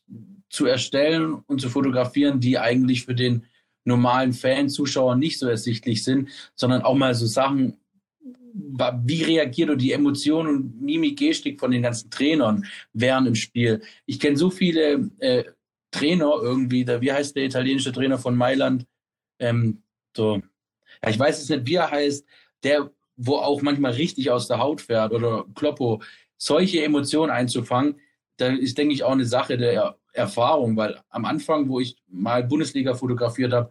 [0.50, 3.46] zu erstellen und zu fotografieren, die eigentlich für den
[3.84, 7.78] normalen Fan, Zuschauer nicht so ersichtlich sind, sondern auch mal so Sachen,
[9.04, 13.80] wie reagiert und die Emotionen und Mimik, Gestik von den ganzen Trainern während im Spiel.
[14.06, 15.44] Ich kenne so viele äh,
[15.92, 18.86] Trainer irgendwie, der, wie heißt der italienische Trainer von Mailand?
[19.38, 19.82] Ähm,
[20.16, 20.42] so,
[21.02, 22.26] ja, ich weiß jetzt nicht, wie er heißt,
[22.64, 26.02] der, wo auch manchmal richtig aus der Haut fährt oder Kloppo,
[26.36, 28.00] solche Emotionen einzufangen,
[28.36, 32.44] da ist, denke ich, auch eine Sache der Erfahrung, weil am Anfang, wo ich mal
[32.44, 33.70] Bundesliga fotografiert habe,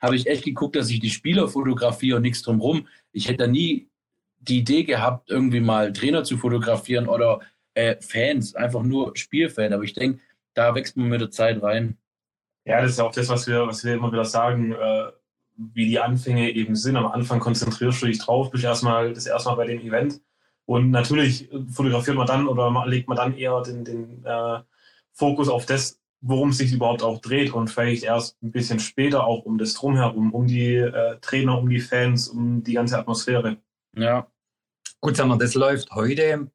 [0.00, 2.86] habe ich echt geguckt, dass ich die Spieler fotografiere und nichts drumherum.
[3.12, 3.88] Ich hätte da nie
[4.40, 7.40] die Idee gehabt, irgendwie mal Trainer zu fotografieren oder
[7.74, 9.72] äh, Fans, einfach nur Spielfan.
[9.72, 10.20] Aber ich denke,
[10.54, 11.96] da wächst man mit der Zeit rein.
[12.64, 15.06] Ja, das ist auch das, was wir, was wir immer wieder sagen, äh,
[15.56, 16.96] wie die Anfänge eben sind.
[16.96, 20.20] Am Anfang konzentrierst du dich drauf, bist erstmal das erste Mal bei dem Event.
[20.66, 24.58] Und natürlich fotografiert man dann oder legt man dann eher den, den äh,
[25.16, 29.26] Fokus auf das, worum es sich überhaupt auch dreht und vielleicht erst ein bisschen später
[29.26, 33.56] auch um das Drumherum, um die äh, Trainer, um die Fans, um die ganze Atmosphäre.
[33.96, 34.30] Ja.
[35.00, 36.50] Gut, sagen wir, das läuft heute.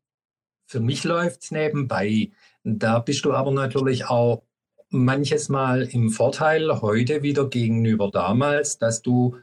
[0.68, 2.32] Für mich läuft es nebenbei.
[2.64, 4.44] Da bist du aber natürlich auch
[4.90, 9.38] manches Mal im Vorteil heute wieder gegenüber damals, dass du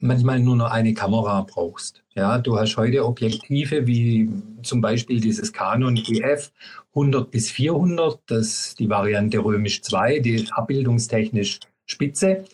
[0.00, 2.02] manchmal nur noch eine Kamera brauchst.
[2.14, 4.28] Ja, du hast heute Objektive wie
[4.62, 6.50] zum Beispiel dieses Canon EF
[6.94, 12.44] 100 bis 400, das die Variante römisch 2, die abbildungstechnisch spitze.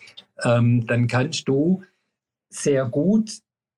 [0.43, 1.83] Ähm, dann kannst du
[2.49, 3.31] sehr gut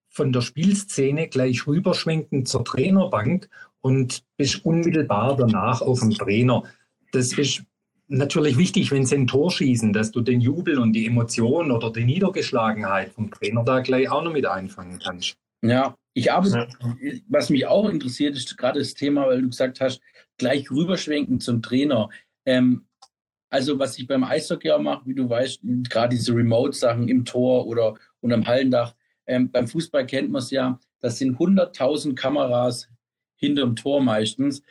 [0.10, 3.50] von der Spielszene gleich rüberschwenken zur Trainerbank
[3.82, 6.64] und bist unmittelbar danach auf dem Trainer.
[7.12, 7.64] Das ist
[8.10, 11.92] natürlich wichtig, wenn sie ein Tor schießen, dass du den Jubel und die Emotion oder
[11.92, 15.38] die Niedergeschlagenheit vom Trainer da gleich auch noch mit einfangen kannst.
[15.62, 16.68] Ja, ich arbeite,
[17.02, 17.12] ja.
[17.28, 20.02] was mich auch interessiert, ist gerade das Thema, weil du gesagt hast,
[20.38, 22.10] gleich rüberschwenken zum Trainer.
[22.46, 22.86] Ähm,
[23.50, 27.68] also was ich beim Eishockey auch mache, wie du weißt, gerade diese Remote-Sachen im Tor
[27.68, 28.96] oder unterm Hallendach.
[29.26, 32.90] Ähm, beim Fußball kennt man es ja, das sind 100.000 Kameras
[33.36, 34.62] hinterm Tor meistens.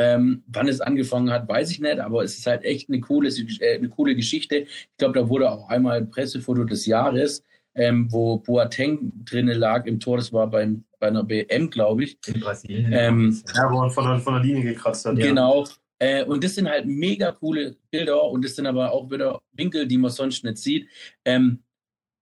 [0.00, 3.28] Ähm, wann es angefangen hat, weiß ich nicht, aber es ist halt echt eine coole,
[3.28, 4.58] äh, eine coole Geschichte.
[4.58, 7.42] Ich glaube, da wurde auch einmal ein Pressefoto des Jahres,
[7.74, 10.18] ähm, wo Boateng drinnen lag im Tor.
[10.18, 12.18] Das war beim, bei einer BM, glaube ich.
[12.26, 12.92] In Brasilien.
[12.92, 15.16] Ähm, Ja, wo man von der, von der Linie gekratzt hat.
[15.16, 15.66] Genau.
[15.98, 19.86] Äh, und das sind halt mega coole Bilder und das sind aber auch wieder Winkel,
[19.86, 20.88] die man sonst nicht sieht.
[21.24, 21.64] Ähm,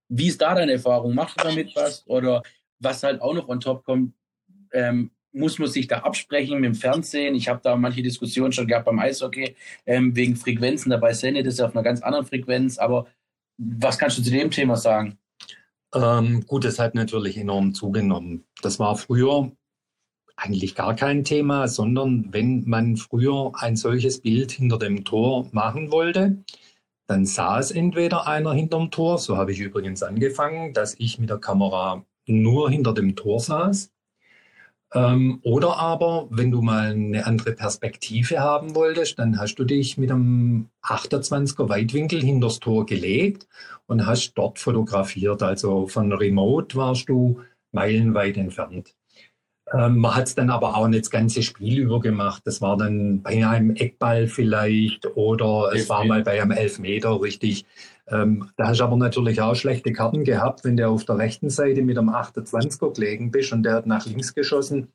[0.09, 1.15] wie ist da deine Erfahrung?
[1.15, 2.07] Machst du damit was?
[2.07, 2.43] Oder
[2.79, 4.15] was halt auch noch on top kommt,
[4.73, 7.35] ähm, muss man sich da absprechen mit dem Fernsehen?
[7.35, 10.91] Ich habe da manche Diskussionen schon gehabt beim Eishockey ähm, wegen Frequenzen.
[10.91, 12.79] Dabei sendet das ja auf einer ganz anderen Frequenz.
[12.79, 13.07] Aber
[13.59, 15.19] was kannst du zu dem Thema sagen?
[15.95, 18.45] Ähm, gut, es hat natürlich enorm zugenommen.
[18.63, 19.53] Das war früher
[20.37, 25.91] eigentlich gar kein Thema, sondern wenn man früher ein solches Bild hinter dem Tor machen
[25.91, 26.45] wollte,
[27.07, 31.39] dann saß entweder einer hinterm Tor, so habe ich übrigens angefangen, dass ich mit der
[31.39, 33.93] Kamera nur hinter dem Tor saß.
[34.95, 39.99] Ähm, oder aber, wenn du mal eine andere Perspektive haben wolltest, dann hast du dich
[39.99, 43.49] mit einem 28er Weitwinkel hinters Tor gelegt
[43.87, 45.43] und hast dort fotografiert.
[45.43, 47.41] Also von Remote warst du
[47.73, 48.95] meilenweit entfernt.
[49.73, 52.43] Ähm, man hat es dann aber auch nicht das ganze Spiel über gemacht.
[52.45, 57.67] Das war dann bei einem Eckball vielleicht oder es war mal bei einem Elfmeter richtig.
[58.09, 61.51] Ähm, da hast du aber natürlich auch schlechte Karten gehabt, wenn du auf der rechten
[61.51, 64.89] Seite mit einem 28er gelegen bist und der hat nach links geschossen.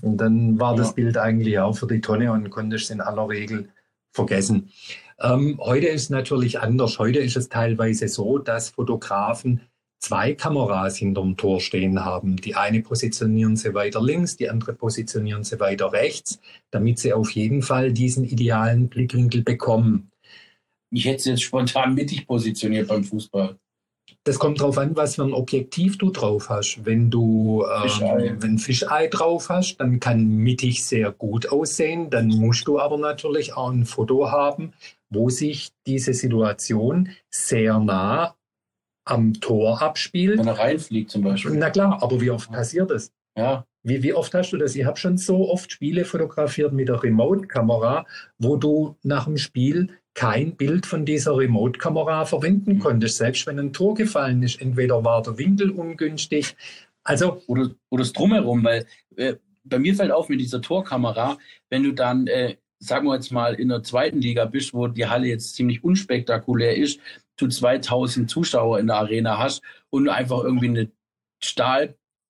[0.00, 0.78] Und dann war ja.
[0.78, 3.68] das Bild eigentlich auch für die Tonne und konntest es in aller Regel
[4.12, 4.70] vergessen.
[5.20, 6.98] Ähm, heute ist natürlich anders.
[6.98, 9.60] Heute ist es teilweise so, dass Fotografen
[9.98, 12.36] zwei Kameras hinterm Tor stehen haben.
[12.36, 16.40] Die eine positionieren sie weiter links, die andere positionieren sie weiter rechts,
[16.70, 20.10] damit sie auf jeden Fall diesen idealen Blickwinkel bekommen.
[20.90, 23.58] Ich hätte sie jetzt spontan mittig positioniert beim Fußball.
[24.24, 26.84] Das kommt darauf an, was für ein Objektiv du drauf hast.
[26.84, 32.10] Wenn du ähm, wenn Fischei drauf hast, dann kann mittig sehr gut aussehen.
[32.10, 34.72] Dann musst du aber natürlich auch ein Foto haben,
[35.10, 38.34] wo sich diese Situation sehr nah
[39.04, 40.38] am Tor abspielt.
[40.38, 41.52] Wenn er reinfliegt zum Beispiel.
[41.52, 43.12] Na klar, aber wie oft passiert das?
[43.36, 43.66] Ja.
[43.82, 44.74] Wie, wie oft hast du das?
[44.74, 48.04] Ich habe schon so oft Spiele fotografiert mit der Remote-Kamera,
[48.38, 52.78] wo du nach dem Spiel kein Bild von dieser Remote-Kamera verwenden mhm.
[52.80, 54.60] konntest, selbst wenn ein Tor gefallen ist.
[54.60, 56.56] Entweder war der Winkel ungünstig.
[57.04, 61.38] Also oder, oder das Drumherum, weil äh, bei mir fällt auf mit dieser Torkamera,
[61.70, 65.06] wenn du dann, äh, sagen wir jetzt mal, in der zweiten Liga bist, wo die
[65.06, 66.98] Halle jetzt ziemlich unspektakulär ist,
[67.36, 70.90] du 2000 Zuschauer in der Arena hast und du einfach irgendwie eine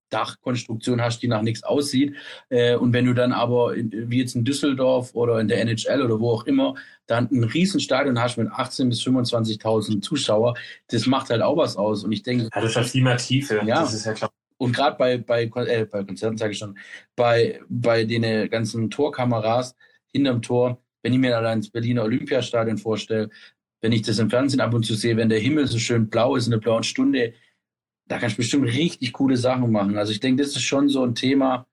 [0.08, 2.14] Stahldachkonstruktion hast, die nach nichts aussieht.
[2.48, 6.02] Äh, und wenn du dann aber, in, wie jetzt in Düsseldorf oder in der NHL
[6.02, 6.74] oder wo auch immer,
[7.06, 10.54] dann ein Riesenstadion hast mit 18.000 bis 25.000 Zuschauer,
[10.88, 12.04] das macht halt auch was aus.
[12.04, 12.48] Und ich denke.
[12.54, 13.62] Ja, das hat viel mehr Tiefe.
[13.64, 13.82] Ja.
[13.82, 14.30] Das ist ja klar.
[14.56, 16.76] Und gerade bei, bei, äh, bei Konzerten sage ich schon,
[17.14, 19.76] bei, bei den ganzen Torkameras
[20.12, 23.30] hinterm Tor, wenn ich mir allein das Berliner Olympiastadion vorstelle,
[23.80, 26.34] wenn ich das im Fernsehen ab und zu sehe, wenn der Himmel so schön blau
[26.34, 27.34] ist in der blauen Stunde,
[28.08, 29.96] da kannst du bestimmt richtig coole Sachen machen.
[29.98, 31.66] Also ich denke, das ist schon so ein Thema,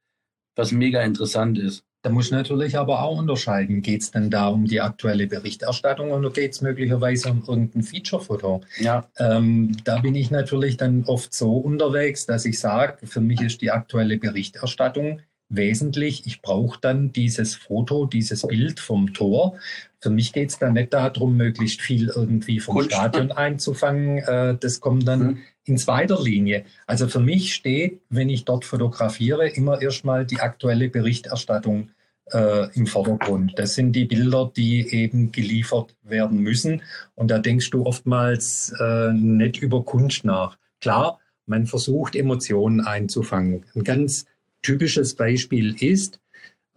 [0.55, 1.83] was mega interessant ist.
[2.05, 6.29] Da muss natürlich aber auch unterscheiden, geht es denn da um die aktuelle Berichterstattung oder
[6.29, 8.61] geht es möglicherweise um irgendein Feature-Foto?
[8.77, 9.09] Ja.
[9.17, 13.59] Ähm, da bin ich natürlich dann oft so unterwegs, dass ich sage, für mich ist
[13.61, 16.27] die aktuelle Berichterstattung wesentlich.
[16.27, 19.57] Ich brauche dann dieses Foto, dieses Bild vom Tor.
[19.99, 22.91] Für mich geht es dann nicht darum, möglichst viel irgendwie vom Kunst.
[22.91, 24.19] Stadion einzufangen.
[24.19, 25.37] Äh, das kommt dann mhm.
[25.65, 26.65] In zweiter Linie.
[26.87, 31.89] Also für mich steht, wenn ich dort fotografiere, immer erstmal die aktuelle Berichterstattung
[32.31, 33.53] äh, im Vordergrund.
[33.57, 36.81] Das sind die Bilder, die eben geliefert werden müssen.
[37.15, 40.57] Und da denkst du oftmals äh, nicht über Kunst nach.
[40.81, 43.65] Klar, man versucht Emotionen einzufangen.
[43.75, 44.25] Ein ganz
[44.61, 46.19] typisches Beispiel ist,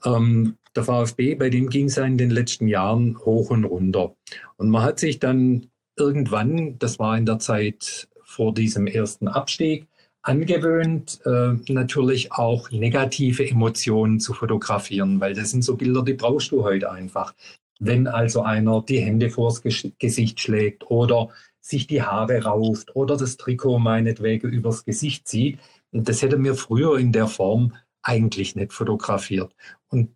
[0.04, 4.14] ähm, der VfB, bei dem ging es ja in den letzten Jahren hoch und runter.
[4.56, 8.07] Und man hat sich dann irgendwann, das war in der Zeit
[8.38, 9.88] vor diesem ersten Abstieg,
[10.22, 16.52] angewöhnt, äh, natürlich auch negative Emotionen zu fotografieren, weil das sind so Bilder, die brauchst
[16.52, 17.34] du heute einfach.
[17.80, 21.30] Wenn also einer die Hände vors Gesicht schlägt oder
[21.60, 25.58] sich die Haare rauft oder das Trikot meinetwegen übers Gesicht zieht,
[25.90, 29.52] das hätte mir früher in der Form eigentlich nicht fotografiert.
[29.88, 30.10] Und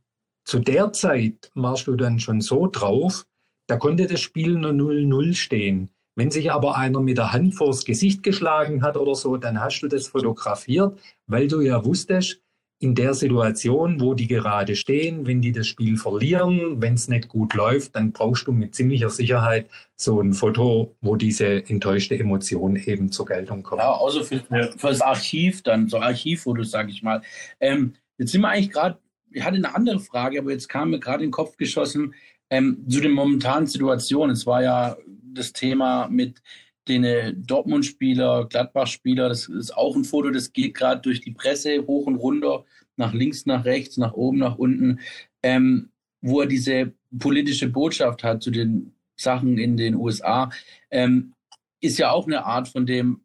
[0.44, 3.26] zu der Zeit warst du dann schon so drauf,
[3.66, 5.90] da konnte das Spiel nur 0-0 stehen.
[6.14, 9.80] Wenn sich aber einer mit der Hand vors Gesicht geschlagen hat oder so, dann hast
[9.80, 12.40] du das fotografiert, weil du ja wusstest,
[12.78, 17.28] in der Situation, wo die gerade stehen, wenn die das Spiel verlieren, wenn es nicht
[17.28, 22.74] gut läuft, dann brauchst du mit ziemlicher Sicherheit so ein Foto, wo diese enttäuschte Emotion
[22.74, 23.82] eben zur Geltung kommt.
[23.82, 27.22] Ja, außer für, für das Archiv, dann so Archivfotos, sage ich mal.
[27.60, 28.98] Ähm, jetzt sind wir eigentlich gerade
[29.34, 32.14] ich hatte eine andere Frage, aber jetzt kam mir gerade in den Kopf geschossen
[32.50, 34.30] ähm, zu der momentanen Situation.
[34.30, 34.96] Es war ja
[35.34, 36.42] das Thema mit
[36.88, 41.86] den äh, Dortmund-Spieler, Gladbach-Spieler, das ist auch ein Foto, das geht gerade durch die Presse
[41.86, 42.64] hoch und runter,
[42.96, 45.00] nach links, nach rechts, nach oben, nach unten,
[45.42, 50.50] ähm, wo er diese politische Botschaft hat zu den Sachen in den USA,
[50.90, 51.34] ähm,
[51.80, 53.22] ist ja auch eine Art von dem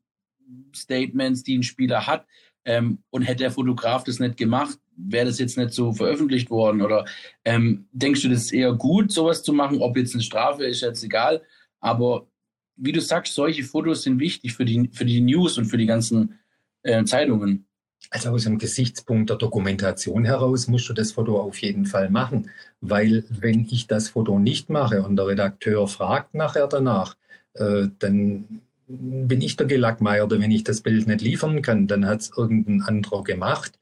[0.76, 2.26] Statements, die ein Spieler hat.
[2.66, 6.82] Ähm, und hätte der Fotograf das nicht gemacht, wäre das jetzt nicht so veröffentlicht worden?
[6.82, 7.06] Oder
[7.46, 9.82] ähm, denkst du, das ist eher gut, sowas zu machen?
[9.82, 11.42] Ob jetzt eine Strafe ist, jetzt egal.
[11.80, 12.28] Aber
[12.76, 15.86] wie du sagst, solche Fotos sind wichtig für die, für die News und für die
[15.86, 16.40] ganzen
[16.84, 17.66] äh, Zeitungen.
[18.12, 22.52] Also aus dem Gesichtspunkt der Dokumentation heraus musst du das Foto auf jeden Fall machen,
[22.80, 27.18] weil wenn ich das Foto nicht mache und der Redakteur fragt nachher danach,
[27.54, 32.22] äh, dann bin ich der Gelackmeierte, wenn ich das Bild nicht liefern kann, dann hat
[32.22, 33.78] es irgendein anderer gemacht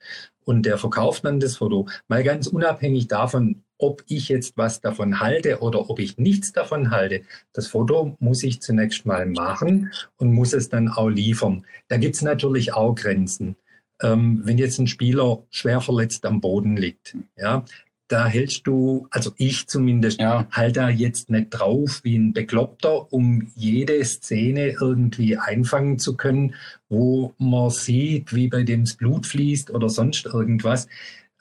[0.46, 1.88] und der verkauft dann das Foto.
[2.08, 6.92] Mal ganz unabhängig davon, ob ich jetzt was davon halte oder ob ich nichts davon
[6.92, 7.22] halte.
[7.54, 11.66] Das Foto muss ich zunächst mal machen und muss es dann auch liefern.
[11.88, 13.56] Da gibt es natürlich auch Grenzen.
[14.02, 17.64] Ähm, wenn jetzt ein Spieler schwer verletzt am Boden liegt, ja,
[18.08, 20.48] da hältst du, also ich zumindest, ja.
[20.52, 26.54] halt da jetzt nicht drauf wie ein Bekloppter, um jede Szene irgendwie einfangen zu können,
[26.88, 30.88] wo man sieht, wie bei dem das Blut fließt oder sonst irgendwas.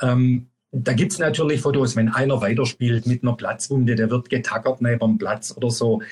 [0.00, 4.98] Ähm, da gibt's natürlich Fotos, wenn einer weiterspielt mit einer Platzwunde, der wird getackert neben
[4.98, 6.02] dem Platz oder so.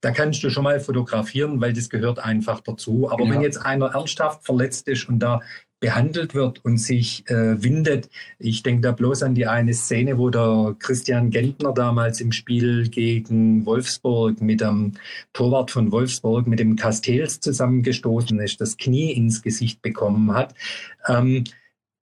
[0.00, 3.10] Da kannst du schon mal fotografieren, weil das gehört einfach dazu.
[3.10, 3.32] Aber ja.
[3.32, 5.40] wenn jetzt einer ernsthaft verletzt ist und da
[5.80, 8.08] behandelt wird und sich äh, windet.
[8.38, 12.88] Ich denke da bloß an die eine Szene, wo der Christian Gentner damals im Spiel
[12.88, 14.92] gegen Wolfsburg mit dem
[15.34, 20.54] Torwart von Wolfsburg, mit dem Castells zusammengestoßen ist, das Knie ins Gesicht bekommen hat.
[21.06, 21.44] Ähm,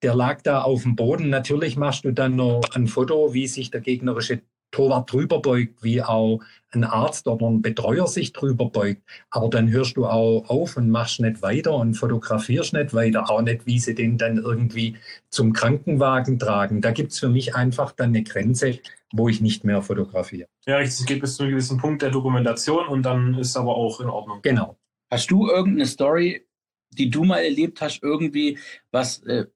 [0.03, 1.31] der lag da auf dem Boden.
[1.31, 4.43] Natürlich machst du dann noch ein Foto, wie sich der gegnerische
[4.73, 6.41] Torwart drüber beugt, wie auch
[6.71, 9.03] ein Arzt oder ein Betreuer sich drüber beugt.
[9.31, 13.43] Aber dann hörst du auch auf und machst nicht weiter und fotografierst nicht weiter, auch
[13.43, 14.97] nicht, wie sie den dann irgendwie
[15.29, 16.81] zum Krankenwagen tragen.
[16.81, 18.79] Da gibt's für mich einfach dann eine Grenze,
[19.13, 20.49] wo ich nicht mehr fotografiere.
[20.67, 24.01] Ja, es geht bis zu einem gewissen Punkt der Dokumentation und dann ist aber auch
[24.01, 24.41] in Ordnung.
[24.43, 24.79] Genau.
[25.11, 26.47] Hast du irgendeine Story,
[26.91, 28.59] die du mal erlebt hast, irgendwie,
[28.91, 29.47] was, äh,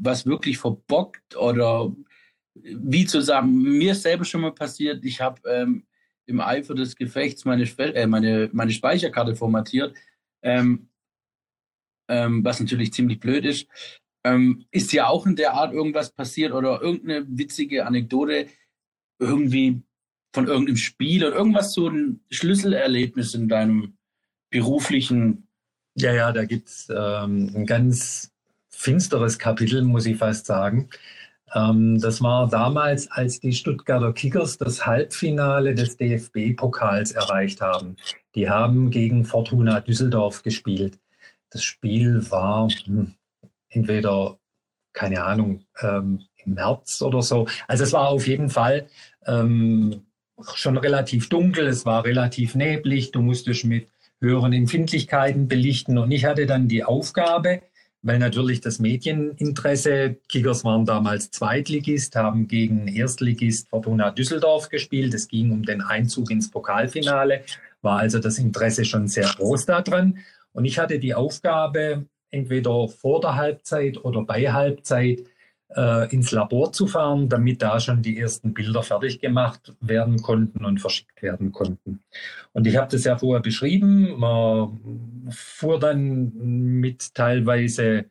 [0.00, 1.92] was wirklich verbockt oder
[2.54, 5.86] wie zu sagen, mir ist selber schon mal passiert, ich habe ähm,
[6.26, 9.94] im Eifer des Gefechts meine, äh, meine, meine Speicherkarte formatiert,
[10.42, 10.88] ähm,
[12.08, 13.66] ähm, was natürlich ziemlich blöd ist.
[14.24, 18.48] Ähm, ist ja auch in der Art irgendwas passiert oder irgendeine witzige Anekdote
[19.18, 19.82] irgendwie
[20.34, 23.96] von irgendeinem Spiel oder irgendwas so ein Schlüsselerlebnis in deinem
[24.50, 25.48] beruflichen?
[25.96, 28.35] Ja, ja, da gibt's ähm, ein ganz
[28.76, 30.88] finsteres Kapitel, muss ich fast sagen.
[31.54, 37.96] Ähm, das war damals, als die Stuttgarter Kickers das Halbfinale des DFB-Pokals erreicht haben.
[38.34, 40.98] Die haben gegen Fortuna Düsseldorf gespielt.
[41.50, 43.14] Das Spiel war hm,
[43.70, 44.38] entweder,
[44.92, 47.46] keine Ahnung, ähm, im März oder so.
[47.68, 48.86] Also es war auf jeden Fall
[49.26, 50.02] ähm,
[50.54, 53.88] schon relativ dunkel, es war relativ neblig, du musstest mit
[54.20, 55.98] höheren Empfindlichkeiten belichten.
[55.98, 57.62] Und ich hatte dann die Aufgabe,
[58.06, 65.12] weil natürlich das Medieninteresse, Kickers waren damals Zweitligist, haben gegen Erstligist Fortuna Düsseldorf gespielt.
[65.12, 67.42] Es ging um den Einzug ins Pokalfinale,
[67.82, 70.18] war also das Interesse schon sehr groß daran.
[70.52, 75.24] Und ich hatte die Aufgabe, entweder vor der Halbzeit oder bei Halbzeit
[75.74, 80.64] äh, ins Labor zu fahren, damit da schon die ersten Bilder fertig gemacht werden konnten
[80.64, 82.00] und verschickt werden konnten.
[82.52, 84.18] Und ich habe das ja vorher beschrieben.
[84.18, 86.32] Man fuhr dann
[86.80, 88.06] mit teilweise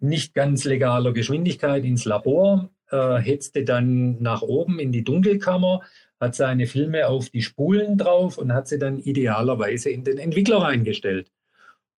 [0.00, 5.82] nicht ganz legaler Geschwindigkeit ins Labor, äh, hetzte dann nach oben in die Dunkelkammer,
[6.20, 10.58] hat seine Filme auf die Spulen drauf und hat sie dann idealerweise in den Entwickler
[10.58, 11.30] reingestellt.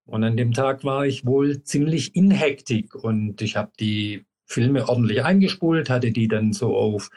[0.05, 4.88] Und an dem Tag war ich wohl ziemlich in Hektik und ich habe die Filme
[4.88, 7.09] ordentlich eingespult, hatte die dann so auf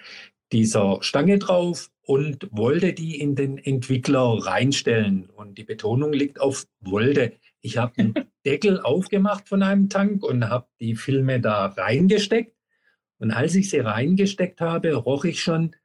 [0.52, 5.30] dieser Stange drauf und wollte die in den Entwickler reinstellen.
[5.32, 7.34] Und die Betonung liegt auf wollte.
[7.62, 8.14] Ich habe einen
[8.46, 12.56] Deckel aufgemacht von einem Tank und habe die Filme da reingesteckt.
[13.18, 15.76] Und als ich sie reingesteckt habe, roch ich schon,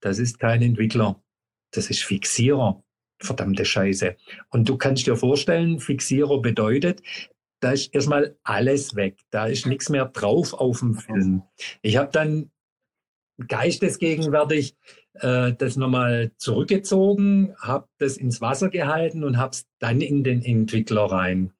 [0.00, 1.22] das ist kein Entwickler,
[1.70, 2.82] das ist Fixierer.
[3.18, 4.16] Verdammte Scheiße.
[4.50, 7.00] Und du kannst dir vorstellen, Fixierer bedeutet,
[7.66, 9.16] da ist erstmal alles weg.
[9.30, 11.42] Da ist nichts mehr drauf auf dem Film.
[11.82, 12.52] Ich habe dann
[13.44, 14.76] geistesgegenwärtig
[15.14, 20.42] äh, das nochmal zurückgezogen, habe das ins Wasser gehalten und habe es dann in den
[20.42, 21.54] Entwickler rein.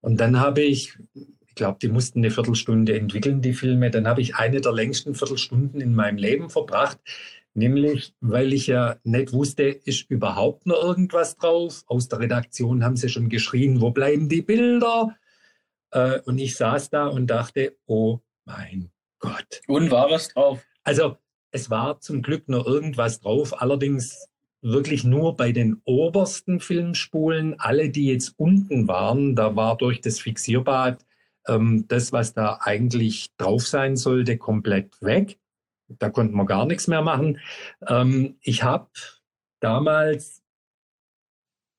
[0.00, 0.98] Und dann habe ich
[1.46, 3.92] ich glaube, die mussten eine Viertelstunde entwickeln, die Filme.
[3.92, 6.98] Dann habe ich eine der längsten Viertelstunden in meinem Leben verbracht,
[7.54, 11.84] nämlich weil ich ja nicht wusste, ist überhaupt noch irgendwas drauf.
[11.86, 15.14] Aus der Redaktion haben sie schon geschrien, wo bleiben die Bilder?
[15.92, 19.60] Äh, und ich saß da und dachte, oh mein Gott.
[19.68, 20.64] Und war was drauf?
[20.82, 21.16] Also
[21.52, 24.28] es war zum Glück noch irgendwas drauf, allerdings
[24.62, 27.58] wirklich nur bei den obersten Filmspulen.
[27.58, 31.04] Alle, die jetzt unten waren, da war durch das Fixierbad
[31.46, 35.38] ähm, das, was da eigentlich drauf sein sollte, komplett weg.
[35.88, 37.40] Da konnte man gar nichts mehr machen.
[37.86, 38.88] Ähm, ich habe
[39.60, 40.42] damals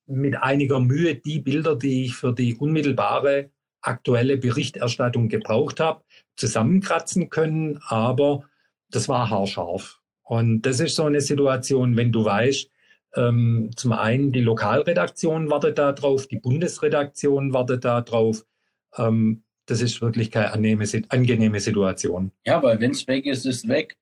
[0.05, 3.49] mit einiger Mühe die Bilder, die ich für die unmittelbare
[3.83, 6.03] aktuelle Berichterstattung gebraucht habe,
[6.35, 8.43] zusammenkratzen können, aber
[8.89, 9.99] das war haarscharf.
[10.23, 12.69] Und das ist so eine Situation, wenn du weißt,
[13.15, 18.45] ähm, zum einen die Lokalredaktion wartet da drauf, die Bundesredaktion wartet da drauf.
[18.97, 22.31] Ähm, das ist wirklich keine angenehme, Situation.
[22.45, 23.95] Ja, weil wenn es weg ist, ist weg.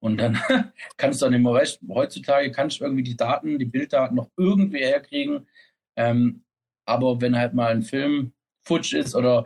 [0.00, 0.38] Und dann
[0.96, 4.80] kannst du dann immer, weißt heutzutage kannst du irgendwie die Daten, die Bilddaten noch irgendwie
[4.80, 5.46] herkriegen.
[5.96, 6.44] Ähm,
[6.84, 8.32] aber wenn halt mal ein Film
[8.66, 9.44] futsch ist oder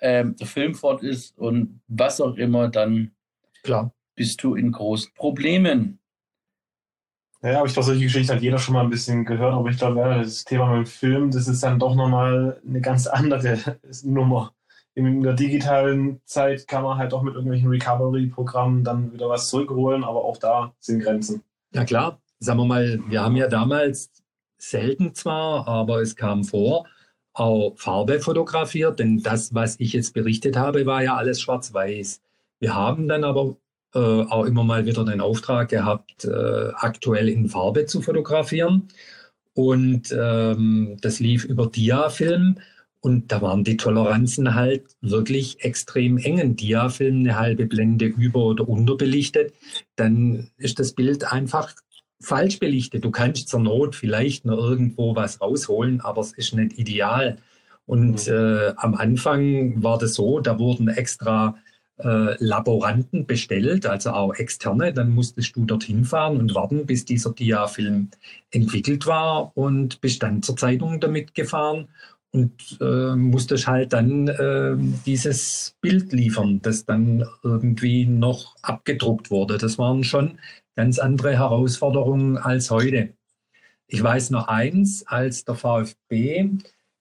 [0.00, 3.12] ähm, der Film fort ist und was auch immer, dann
[3.62, 3.92] Klar.
[4.14, 5.98] bist du in großen Problemen.
[7.42, 9.78] Ja, aber ich glaube, solche Geschichten hat jeder schon mal ein bisschen gehört, aber ich
[9.78, 13.78] glaube, ja, das Thema mit dem Film, das ist dann doch nochmal eine ganz andere
[14.04, 14.52] Nummer.
[14.94, 20.04] In der digitalen Zeit kann man halt auch mit irgendwelchen Recovery-Programmen dann wieder was zurückholen,
[20.04, 21.42] aber auch da sind Grenzen.
[21.72, 24.10] Ja klar, sagen wir mal, wir haben ja damals
[24.58, 26.86] selten zwar, aber es kam vor,
[27.32, 32.20] auch Farbe fotografiert, denn das, was ich jetzt berichtet habe, war ja alles schwarz-weiß.
[32.58, 33.56] Wir haben dann aber
[33.94, 38.88] äh, auch immer mal wieder den Auftrag gehabt, äh, aktuell in Farbe zu fotografieren.
[39.54, 42.58] Und ähm, das lief über Diafilm.
[43.00, 46.38] Und da waren die Toleranzen halt wirklich extrem eng.
[46.38, 49.54] Ein Diafilm, eine halbe Blende über- oder unterbelichtet,
[49.96, 51.74] dann ist das Bild einfach
[52.20, 53.04] falsch belichtet.
[53.04, 57.38] Du kannst zur Not vielleicht noch irgendwo was rausholen, aber es ist nicht ideal.
[57.86, 58.32] Und mhm.
[58.32, 61.56] äh, am Anfang war das so, da wurden extra
[61.98, 64.92] äh, Laboranten bestellt, also auch externe.
[64.92, 68.10] Dann musstest du dorthin fahren und warten, bis dieser Diafilm
[68.50, 71.88] entwickelt war und bist dann zur Zeitung damit gefahren
[72.32, 79.58] und äh, musstest halt dann äh, dieses Bild liefern, das dann irgendwie noch abgedruckt wurde.
[79.58, 80.38] Das waren schon
[80.76, 83.14] ganz andere Herausforderungen als heute.
[83.86, 86.50] Ich weiß noch eins, als der VfB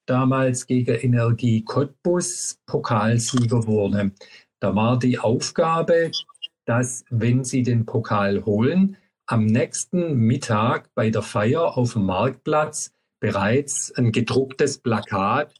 [0.05, 4.11] damals gegen Energie Cottbus Pokalsieger wurde.
[4.59, 6.11] Da war die Aufgabe,
[6.65, 8.97] dass, wenn sie den Pokal holen,
[9.27, 15.53] am nächsten Mittag bei der Feier auf dem Marktplatz bereits ein gedrucktes Plakat,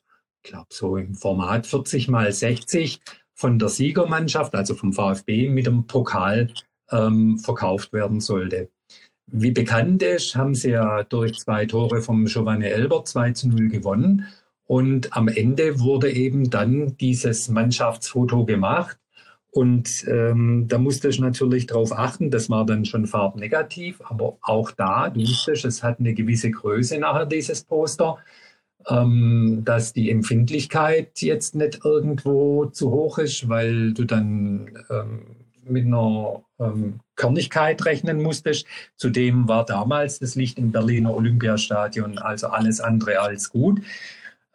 [0.43, 2.99] ich glaube so im Format 40 mal 60,
[3.35, 6.51] von der Siegermannschaft, also vom VfB, mit dem Pokal
[6.91, 8.69] ähm, verkauft werden sollte.
[9.27, 13.69] Wie bekannt ist, haben sie ja durch zwei Tore vom Giovanni Elber 2 zu 0
[13.69, 14.25] gewonnen.
[14.65, 18.97] Und am Ende wurde eben dann dieses Mannschaftsfoto gemacht.
[19.51, 24.69] Und ähm, da musste ich natürlich darauf achten, das war dann schon farbnegativ, aber auch
[24.71, 28.17] da, du wusstest, es hat eine gewisse Größe nachher, dieses Poster,
[28.87, 35.35] ähm, dass die Empfindlichkeit jetzt nicht irgendwo zu hoch ist, weil du dann ähm,
[35.69, 38.65] mit einer ähm, Körnigkeit rechnen musstest.
[38.95, 43.81] Zudem war damals das Licht im Berliner Olympiastadion also alles andere als gut.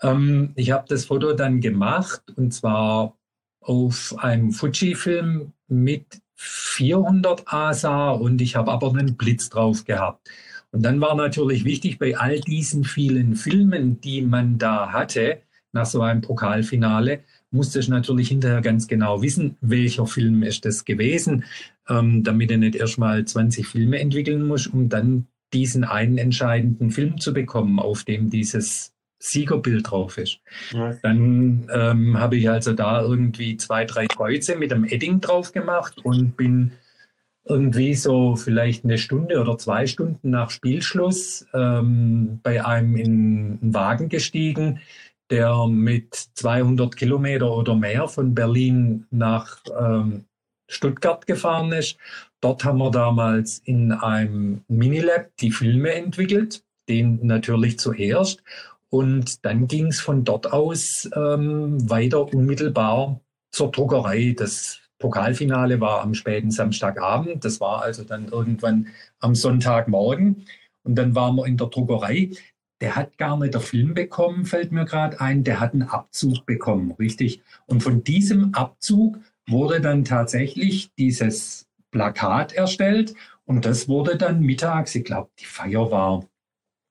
[0.02, 3.16] Ähm, ich habe das Foto dann gemacht und zwar
[3.60, 10.28] auf einem Fuji-Film mit 400 ASA und ich habe aber einen Blitz drauf gehabt.
[10.72, 15.40] Und dann war natürlich wichtig, bei all diesen vielen Filmen, die man da hatte,
[15.72, 17.20] nach so einem Pokalfinale,
[17.54, 21.44] musste ich natürlich hinterher ganz genau wissen, welcher Film ist das gewesen,
[21.88, 26.90] ähm, damit er nicht erst mal 20 Filme entwickeln muss, um dann diesen einen entscheidenden
[26.90, 30.40] Film zu bekommen, auf dem dieses Siegerbild drauf ist.
[30.72, 30.94] Ja.
[31.02, 36.04] Dann ähm, habe ich also da irgendwie zwei, drei Kreuze mit einem Edding drauf gemacht
[36.04, 36.72] und bin
[37.46, 43.74] irgendwie so vielleicht eine Stunde oder zwei Stunden nach Spielschluss ähm, bei einem in einen
[43.74, 44.80] Wagen gestiegen,
[45.34, 50.26] der mit 200 Kilometer oder mehr von Berlin nach ähm,
[50.68, 51.96] Stuttgart gefahren ist.
[52.40, 58.44] Dort haben wir damals in einem Minilab die Filme entwickelt, den natürlich zuerst.
[58.90, 63.20] Und dann ging es von dort aus ähm, weiter unmittelbar
[63.50, 64.36] zur Druckerei.
[64.38, 67.44] Das Pokalfinale war am späten Samstagabend.
[67.44, 68.86] Das war also dann irgendwann
[69.18, 70.46] am Sonntagmorgen.
[70.84, 72.30] Und dann waren wir in der Druckerei.
[72.80, 76.44] Der hat gar nicht der Film bekommen, fällt mir gerade ein, der hat einen Abzug
[76.46, 77.42] bekommen, richtig.
[77.66, 83.14] Und von diesem Abzug wurde dann tatsächlich dieses Plakat erstellt
[83.44, 86.26] und das wurde dann mittags, ich glaube, die Feier war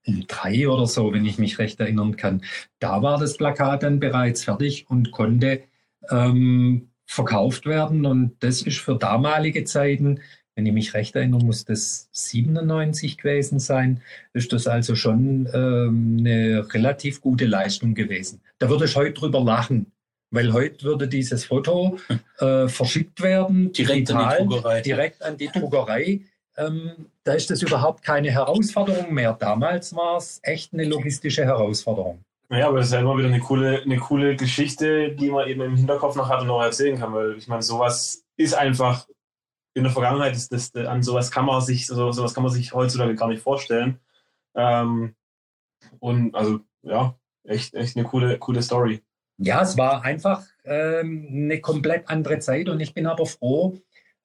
[0.06, 2.44] um drei oder so, wenn ich mich recht erinnern kann.
[2.80, 5.64] Da war das Plakat dann bereits fertig und konnte
[6.10, 8.06] ähm, verkauft werden.
[8.06, 10.20] Und das ist für damalige Zeiten,
[10.56, 14.02] wenn ich mich recht erinnere, muss das 97 gewesen sein,
[14.34, 18.42] ist das also schon ähm, eine relativ gute Leistung gewesen.
[18.60, 19.92] Da würde ich heute drüber lachen,
[20.32, 21.98] weil heute würde dieses Foto
[22.40, 24.82] äh, verschickt werden, direkt digital, an die Druckerei.
[24.82, 26.22] Direkt an die Druckerei.
[26.56, 26.92] Ähm,
[27.24, 29.34] da ist das überhaupt keine Herausforderung mehr.
[29.34, 32.20] Damals war es echt eine logistische Herausforderung.
[32.52, 35.62] Ja, aber das ist ja immer wieder eine coole, eine coole Geschichte, die man eben
[35.62, 39.08] im Hinterkopf noch hat und noch erzählen kann, weil ich meine, sowas ist einfach
[39.74, 42.74] in der Vergangenheit, ist das, an sowas kann man sich, so, sowas kann man sich
[42.74, 44.00] heutzutage gar nicht vorstellen.
[44.56, 45.16] Ähm,
[46.00, 49.02] und also, ja, echt, echt eine coole, coole Story.
[49.38, 53.80] Ja, es war einfach ähm, eine komplett andere Zeit und ich bin aber froh,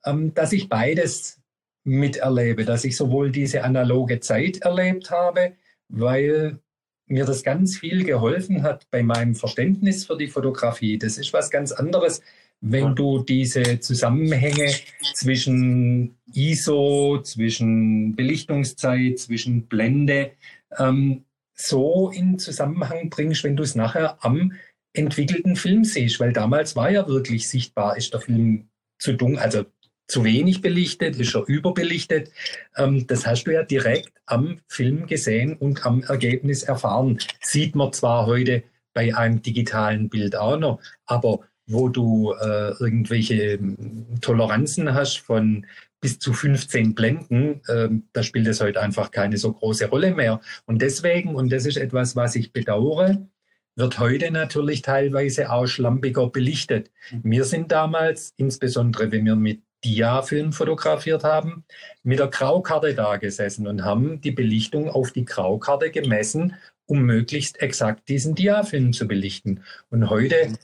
[0.05, 1.41] ähm, dass ich beides
[1.85, 5.55] miterlebe, dass ich sowohl diese analoge Zeit erlebt habe,
[5.89, 6.61] weil
[7.07, 10.99] mir das ganz viel geholfen hat bei meinem Verständnis für die Fotografie.
[10.99, 12.21] Das ist was ganz anderes,
[12.61, 14.73] wenn du diese Zusammenhänge
[15.15, 20.33] zwischen ISO, zwischen Belichtungszeit, zwischen Blende
[20.77, 24.53] ähm, so in Zusammenhang bringst, wenn du es nachher am
[24.93, 26.21] entwickelten Film siehst.
[26.21, 29.65] Weil damals war ja wirklich sichtbar, ist der Film zu dunkel, also
[30.09, 32.33] zu wenig belichtet, ist er überbelichtet.
[32.77, 37.19] Ähm, das hast du ja direkt am Film gesehen und am Ergebnis erfahren.
[37.41, 43.59] Sieht man zwar heute bei einem digitalen Bild auch noch, aber wo du äh, irgendwelche
[43.59, 45.67] hm, Toleranzen hast von
[46.01, 50.41] bis zu 15 Blenden, äh, da spielt es heute einfach keine so große Rolle mehr.
[50.67, 53.19] Und deswegen, und das ist etwas, was ich bedauere,
[53.77, 56.91] wird heute natürlich teilweise auch schlampiger belichtet.
[57.11, 57.21] Mhm.
[57.25, 61.65] Wir sind damals, insbesondere wenn wir mit Dia-Film fotografiert haben,
[62.03, 66.57] mit der Graukarte da gesessen und haben die Belichtung auf die Graukarte gemessen,
[66.87, 69.63] um möglichst exakt diesen Dia-Film zu belichten.
[69.91, 70.59] Und heute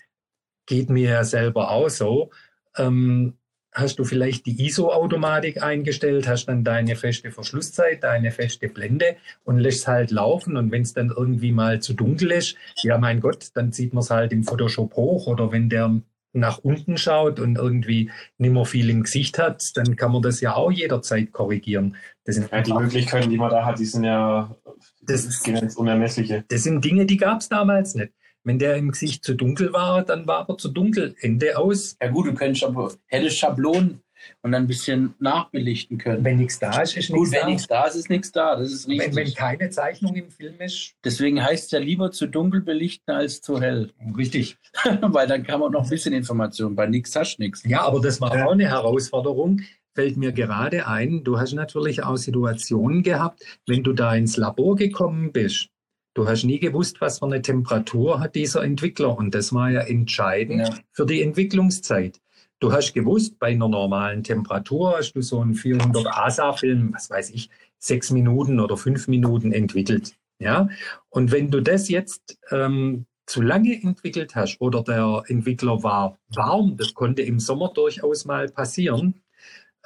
[0.67, 2.31] geht mir ja selber auch so.
[2.77, 3.35] Ähm,
[3.75, 9.59] hast du vielleicht die ISO-Automatik eingestellt, hast dann deine feste Verschlusszeit, deine feste Blende und
[9.59, 10.57] lässt halt laufen.
[10.57, 14.03] Und wenn es dann irgendwie mal zu dunkel ist, ja mein Gott, dann zieht man
[14.03, 15.27] es halt im Photoshop hoch.
[15.27, 16.01] Oder wenn der
[16.33, 20.41] nach unten schaut und irgendwie nicht mehr viel im Gesicht hat, dann kann man das
[20.41, 21.97] ja auch jederzeit korrigieren.
[22.25, 24.55] Das sind ja, die Möglichkeiten, die man da hat, die sind ja
[25.03, 26.45] das, das ist unermessliche.
[26.49, 28.13] Das sind Dinge, die gab es damals nicht.
[28.45, 31.15] Wenn der im Gesicht zu dunkel war, dann war er zu dunkel.
[31.21, 31.97] Ende aus.
[32.01, 34.03] Ja gut, du könntest aber helle Schablonen
[34.43, 36.25] und dann ein bisschen nachbelichten können.
[36.25, 37.41] Wenn nichts da ist, ist nichts da.
[37.41, 38.57] Wenn nichts da ist, ist nichts da.
[38.57, 39.15] Das ist richtig.
[39.15, 40.95] Wenn, wenn keine Zeichnung im Film ist.
[41.05, 43.91] Deswegen heißt es ja lieber zu dunkel belichten als zu hell.
[44.17, 44.59] Richtig.
[45.01, 46.75] Weil dann kann man noch ein bisschen Information.
[46.75, 47.63] Bei nichts hast du nichts.
[47.65, 49.63] Ja, aber das war auch eine Herausforderung.
[49.95, 54.75] Fällt mir gerade ein, du hast natürlich auch Situationen gehabt, wenn du da ins Labor
[54.75, 55.69] gekommen bist.
[56.15, 59.17] Du hast nie gewusst, was für eine Temperatur hat dieser Entwickler.
[59.19, 60.75] Und das war ja entscheidend ja.
[60.93, 62.21] für die Entwicklungszeit.
[62.61, 67.31] Du hast gewusst, bei einer normalen Temperatur hast du so einen 400 ASA-Film, was weiß
[67.31, 70.15] ich, sechs Minuten oder fünf Minuten entwickelt.
[70.39, 70.69] Ja,
[71.11, 76.77] und wenn du das jetzt ähm, zu lange entwickelt hast oder der Entwickler war warm,
[76.77, 79.23] das konnte im Sommer durchaus mal passieren,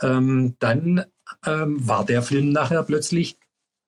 [0.00, 1.04] ähm, dann
[1.46, 3.38] ähm, war der Film nachher plötzlich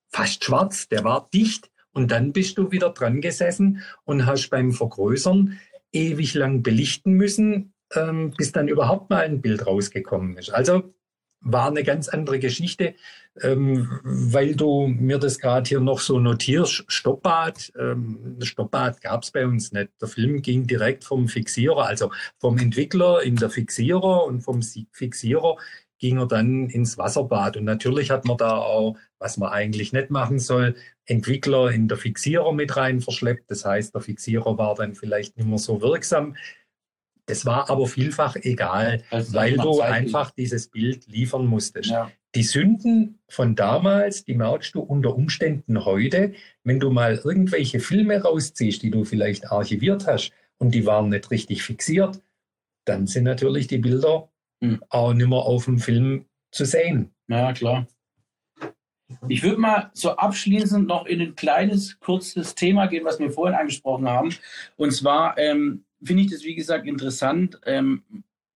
[0.09, 4.73] fast schwarz, der war dicht und dann bist du wieder dran gesessen und hast beim
[4.73, 5.59] Vergrößern
[5.93, 10.51] ewig lang belichten müssen, ähm, bis dann überhaupt mal ein Bild rausgekommen ist.
[10.51, 10.95] Also
[11.43, 12.95] war eine ganz andere Geschichte,
[13.41, 16.85] ähm, weil du mir das gerade hier noch so notierst.
[16.89, 19.91] Stoppbad, ähm, Stoppbad gab es bei uns nicht.
[20.01, 24.61] Der Film ging direkt vom Fixierer, also vom Entwickler in der Fixierer und vom
[24.93, 25.57] Fixierer
[25.99, 27.57] ging er dann ins Wasserbad.
[27.57, 30.75] Und natürlich hat man da auch, was man eigentlich nicht machen soll,
[31.11, 33.51] Entwickler in der Fixierer mit rein verschleppt.
[33.51, 36.37] Das heißt, der Fixierer war dann vielleicht nicht mehr so wirksam.
[37.27, 41.91] Es war aber vielfach egal, also weil du einfach dieses Bild liefern musstest.
[41.91, 42.11] Ja.
[42.35, 46.33] Die Sünden von damals, die merkst du unter Umständen heute,
[46.65, 51.31] wenn du mal irgendwelche Filme rausziehst, die du vielleicht archiviert hast und die waren nicht
[51.31, 52.21] richtig fixiert,
[52.85, 54.29] dann sind natürlich die Bilder
[54.63, 54.83] hm.
[54.89, 57.11] auch nicht mehr auf dem Film zu sehen.
[57.29, 57.87] Ja, klar.
[59.29, 63.57] Ich würde mal so abschließend noch in ein kleines, kurzes Thema gehen, was wir vorhin
[63.57, 64.35] angesprochen haben.
[64.77, 68.03] Und zwar ähm, finde ich das, wie gesagt, interessant, ähm,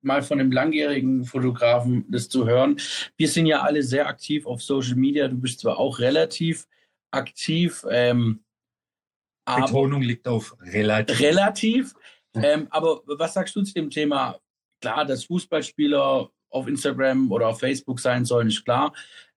[0.03, 2.79] mal von einem langjährigen Fotografen das zu hören.
[3.17, 5.29] Wir sind ja alle sehr aktiv auf Social Media.
[5.29, 6.67] Du bist zwar auch relativ
[7.11, 7.85] aktiv.
[7.91, 8.45] Ähm,
[9.45, 11.21] Betonung liegt auf relativ.
[11.21, 11.95] Relativ.
[12.35, 14.39] Ähm, aber was sagst du zu dem Thema?
[14.81, 18.93] Klar, dass Fußballspieler auf Instagram oder auf Facebook sein sollen, ist klar.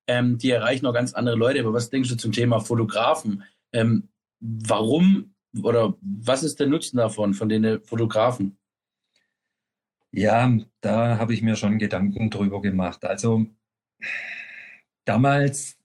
[0.08, 1.60] Ähm, die erreichen auch ganz andere Leute.
[1.60, 3.44] Aber was denkst du zum Thema Fotografen?
[3.72, 4.08] Ähm,
[4.40, 8.58] warum oder was ist der Nutzen davon, von den Fotografen?
[10.10, 10.50] Ja,
[10.80, 13.04] da habe ich mir schon Gedanken drüber gemacht.
[13.04, 13.46] Also
[15.04, 15.76] damals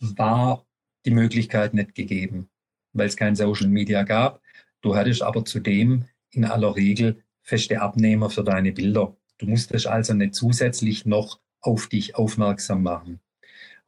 [0.00, 0.66] war
[1.04, 2.48] die Möglichkeit nicht gegeben,
[2.92, 4.40] weil es kein Social Media gab.
[4.80, 9.16] Du hattest aber zudem in aller Regel feste Abnehmer für deine Bilder.
[9.38, 13.20] Du musstest also nicht zusätzlich noch auf dich aufmerksam machen.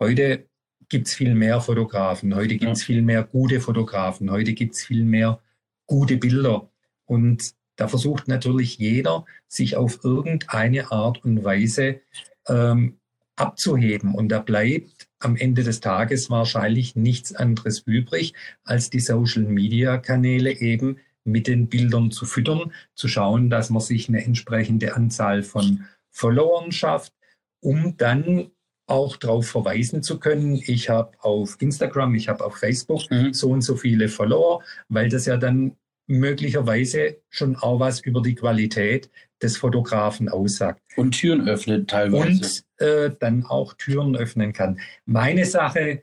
[0.01, 0.49] Heute
[0.89, 2.87] gibt es viel mehr Fotografen, heute gibt es ja.
[2.87, 5.41] viel mehr gute Fotografen, heute gibt es viel mehr
[5.87, 6.71] gute Bilder.
[7.05, 12.01] Und da versucht natürlich jeder, sich auf irgendeine Art und Weise
[12.47, 12.99] ähm,
[13.37, 14.15] abzuheben.
[14.15, 18.35] Und da bleibt am Ende des Tages wahrscheinlich nichts anderes übrig,
[18.65, 24.25] als die Social-Media-Kanäle eben mit den Bildern zu füttern, zu schauen, dass man sich eine
[24.25, 27.13] entsprechende Anzahl von Followern schafft,
[27.61, 28.51] um dann
[28.89, 33.33] auch darauf verweisen zu können, ich habe auf Instagram, ich habe auf Facebook mhm.
[33.35, 35.77] so und so viele Follower, weil das ja dann
[36.07, 39.11] möglicherweise schon auch was über die Qualität
[39.43, 40.81] des Fotografen aussagt.
[40.97, 42.27] Und Türen öffnet teilweise.
[42.27, 44.81] Und äh, dann auch Türen öffnen kann.
[45.05, 46.03] Meine Sache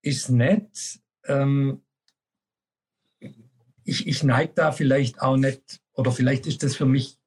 [0.00, 1.00] ist nett.
[1.26, 1.82] Ähm,
[3.84, 7.18] ich, ich neige da vielleicht auch nicht, oder vielleicht ist das für mich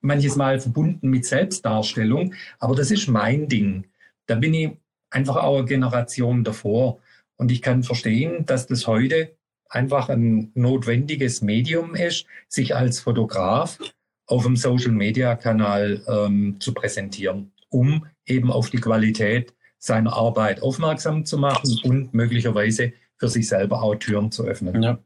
[0.00, 3.86] manches Mal verbunden mit Selbstdarstellung, aber das ist mein Ding.
[4.26, 4.70] Da bin ich
[5.10, 7.00] einfach auch eine Generation davor.
[7.36, 9.36] Und ich kann verstehen, dass das heute
[9.68, 13.78] einfach ein notwendiges Medium ist, sich als Fotograf
[14.26, 21.38] auf dem Social-Media-Kanal ähm, zu präsentieren, um eben auf die Qualität seiner Arbeit aufmerksam zu
[21.38, 24.82] machen und möglicherweise für sich selber auch Türen zu öffnen.
[24.82, 24.98] Ja.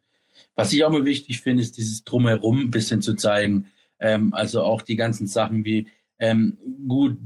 [0.54, 3.66] Was ich auch mal wichtig finde, ist dieses Drumherum ein bisschen zu zeigen.
[3.98, 6.58] Ähm, also auch die ganzen Sachen wie, ähm,
[6.88, 7.18] gut,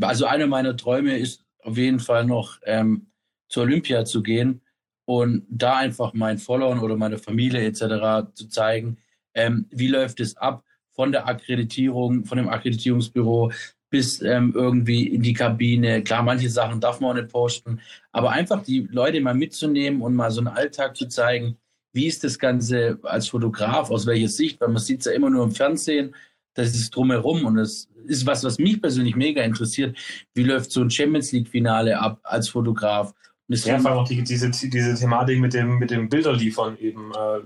[0.00, 3.06] also einer meiner Träume ist auf jeden Fall noch ähm,
[3.48, 4.60] zur Olympia zu gehen
[5.06, 8.34] und da einfach meinen Followern oder meiner Familie etc.
[8.34, 8.98] zu zeigen,
[9.34, 13.52] ähm, wie läuft es ab von der Akkreditierung, von dem Akkreditierungsbüro
[13.90, 16.02] bis ähm, irgendwie in die Kabine.
[16.02, 17.80] Klar, manche Sachen darf man auch nicht posten,
[18.12, 21.56] aber einfach die Leute mal mitzunehmen und mal so einen Alltag zu zeigen,
[21.92, 25.30] wie ist das Ganze als Fotograf, aus welcher Sicht, weil man sieht es ja immer
[25.30, 26.14] nur im Fernsehen,
[26.54, 29.96] das ist drumherum und das ist was, was mich persönlich mega interessiert.
[30.34, 33.14] Wie läuft so ein Champions League-Finale ab als Fotograf?
[33.48, 37.12] ja, vor allem auch die, diese, diese Thematik mit dem, mit dem Bilderliefern eben.
[37.12, 37.40] Äh,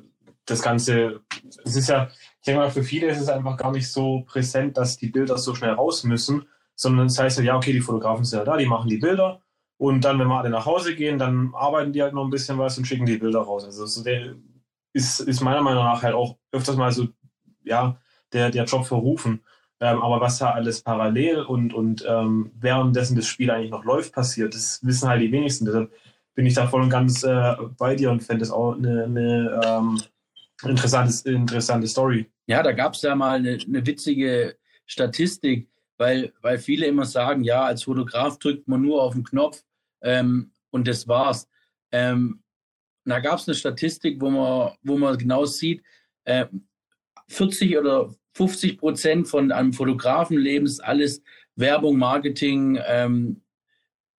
[0.47, 1.21] das Ganze,
[1.65, 2.09] es ist ja,
[2.41, 5.37] ich denke mal, für viele ist es einfach gar nicht so präsent, dass die Bilder
[5.37, 8.57] so schnell raus müssen, sondern es das heißt ja, okay, die Fotografen sind ja da,
[8.57, 9.43] die machen die Bilder
[9.77, 12.59] und dann, wenn wir alle nach Hause gehen, dann arbeiten die halt noch ein bisschen
[12.59, 13.65] was und schicken die Bilder raus.
[13.65, 14.35] Also so der
[14.93, 17.09] ist, ist meiner Meinung nach halt auch öfters mal so,
[17.65, 17.99] ja,
[18.33, 19.41] der, der Job verrufen.
[19.81, 24.13] Ähm, aber was da alles parallel und, und ähm, währenddessen das Spiel eigentlich noch läuft,
[24.13, 25.67] passiert, das wissen halt die wenigsten.
[25.67, 25.93] Deshalb
[26.35, 29.61] bin ich da voll und ganz äh, bei dir und fände das auch eine, eine
[29.65, 30.01] ähm,
[30.65, 32.29] interessante, interessante Story.
[32.47, 34.57] Ja, da gab es ja mal eine, eine witzige
[34.87, 39.63] Statistik, weil, weil viele immer sagen, ja, als Fotograf drückt man nur auf den Knopf
[40.01, 41.49] ähm, und das war's.
[41.93, 42.43] Ähm,
[43.05, 45.83] da gab es eine Statistik, wo man, wo man genau sieht,
[46.25, 46.47] äh,
[47.29, 51.23] 40 oder 50 Prozent von einem Fotografenleben ist alles
[51.57, 53.43] Werbung, Marketing, ähm,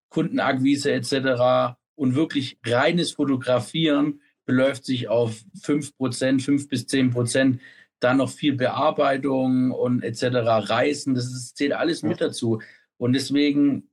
[0.10, 1.78] Kundenakquise etc.
[1.96, 7.62] Und wirklich reines Fotografieren beläuft sich auf 5 Prozent, 5 bis 10 Prozent.
[8.00, 10.24] Dann noch viel Bearbeitung und etc.
[10.70, 12.62] Reisen, das ist, zählt alles mit dazu.
[12.98, 13.90] Und deswegen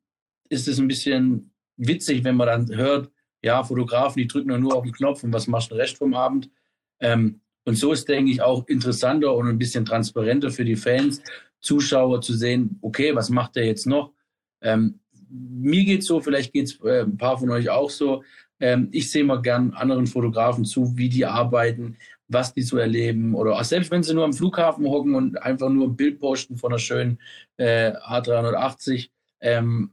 [0.48, 3.10] ist es ein bisschen witzig, wenn man dann hört,
[3.42, 6.14] ja, Fotografen, die drücken nur auf den Knopf und was machst du den Rest vom
[6.14, 6.50] Abend?
[7.00, 11.20] Ähm, und so ist, denke ich, auch interessanter und ein bisschen transparenter für die Fans,
[11.60, 14.12] Zuschauer zu sehen, okay, was macht er jetzt noch?
[14.62, 18.22] Ähm, mir geht's so, vielleicht geht's äh, ein paar von euch auch so.
[18.60, 21.96] Ähm, ich sehe mal gern anderen Fotografen zu, wie die arbeiten,
[22.28, 23.34] was die so erleben.
[23.34, 26.56] Oder auch selbst wenn sie nur am Flughafen hocken und einfach nur ein Bild posten
[26.56, 27.18] von einer schönen
[27.56, 29.10] äh, A380.
[29.40, 29.90] Ähm,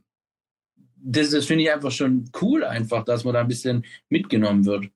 [0.96, 4.86] das, das finde ich einfach schon cool, einfach, dass man da ein bisschen mitgenommen wird.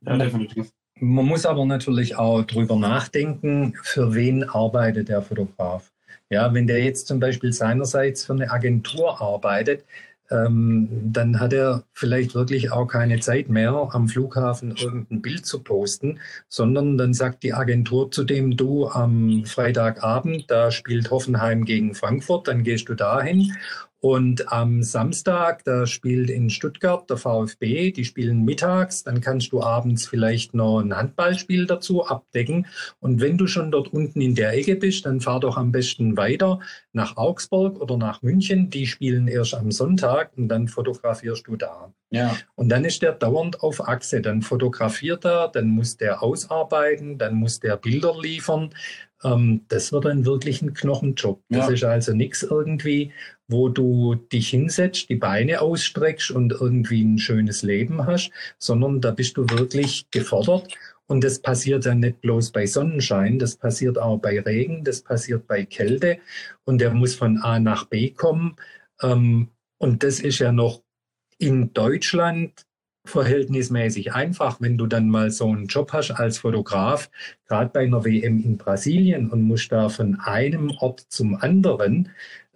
[0.00, 0.72] Ja, definitiv.
[0.98, 5.92] Man muss aber natürlich auch drüber nachdenken, für wen arbeitet der Fotograf.
[6.30, 9.84] Ja, wenn der jetzt zum Beispiel seinerseits für eine Agentur arbeitet,
[10.30, 15.62] ähm, dann hat er vielleicht wirklich auch keine Zeit mehr, am Flughafen irgendein Bild zu
[15.62, 16.18] posten,
[16.48, 22.48] sondern dann sagt die Agentur zu dem, du am Freitagabend, da spielt Hoffenheim gegen Frankfurt,
[22.48, 23.54] dann gehst du dahin
[24.00, 29.62] Und am Samstag, da spielt in Stuttgart der VfB, die spielen mittags, dann kannst du
[29.62, 32.66] abends vielleicht noch ein Handballspiel dazu abdecken.
[33.00, 36.16] Und wenn du schon dort unten in der Ecke bist, dann fahr doch am besten
[36.16, 36.60] weiter
[36.92, 38.68] nach Augsburg oder nach München.
[38.68, 41.92] Die spielen erst am Sonntag und dann fotografierst du da.
[42.10, 42.36] Ja.
[42.54, 44.20] Und dann ist der dauernd auf Achse.
[44.20, 48.70] Dann fotografiert er, dann muss der ausarbeiten, dann muss der Bilder liefern.
[49.24, 51.42] Ähm, das wird dann wirklich ein Knochenjob.
[51.48, 51.72] Das ja.
[51.72, 53.12] ist also nichts irgendwie,
[53.48, 59.10] wo du dich hinsetzt, die Beine ausstreckst und irgendwie ein schönes Leben hast, sondern da
[59.10, 60.74] bist du wirklich gefordert.
[61.08, 65.46] Und das passiert dann nicht bloß bei Sonnenschein, das passiert auch bei Regen, das passiert
[65.46, 66.18] bei Kälte
[66.64, 68.56] und der muss von A nach B kommen.
[69.00, 70.82] Ähm, und das ist ja noch
[71.38, 72.66] in Deutschland
[73.04, 77.08] verhältnismäßig einfach, wenn du dann mal so einen Job hast als Fotograf,
[77.46, 82.10] gerade bei einer WM in Brasilien und musst da von einem Ort zum anderen,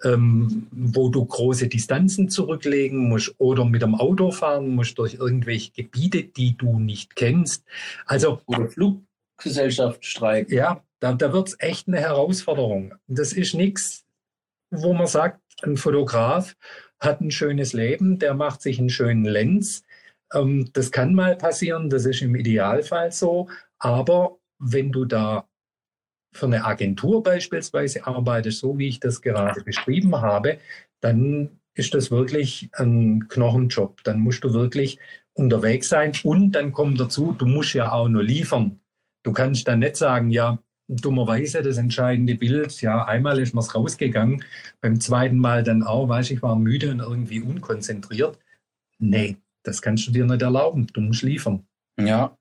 [0.05, 5.73] ähm, wo du große Distanzen zurücklegen musst oder mit dem Auto fahren musst durch irgendwelche
[5.73, 7.65] Gebiete, die du nicht kennst.
[8.07, 10.55] Also oder Fluggesellschaft streiken.
[10.55, 12.95] Ja, da, da wird es echt eine Herausforderung.
[13.07, 14.05] Das ist nichts,
[14.71, 16.57] wo man sagt, ein Fotograf
[16.99, 19.85] hat ein schönes Leben, der macht sich einen schönen Lens,
[20.33, 23.49] ähm, das kann mal passieren, das ist im Idealfall so.
[23.79, 25.49] Aber wenn du da
[26.33, 30.59] für eine Agentur beispielsweise arbeitest, so wie ich das gerade beschrieben habe,
[31.01, 34.03] dann ist das wirklich ein Knochenjob.
[34.05, 34.99] Dann musst du wirklich
[35.35, 38.81] unterwegs sein und dann kommt dazu, du musst ja auch nur liefern.
[39.23, 40.59] Du kannst dann nicht sagen, ja,
[40.89, 44.45] dummerweise das entscheidende Bild, ja, einmal ist mir's rausgegangen,
[44.81, 48.39] beim zweiten Mal dann auch, weiß ich, war müde und irgendwie unkonzentriert.
[48.99, 50.87] Nee, das kannst du dir nicht erlauben.
[50.93, 51.67] Du musst liefern.
[51.99, 52.37] Ja.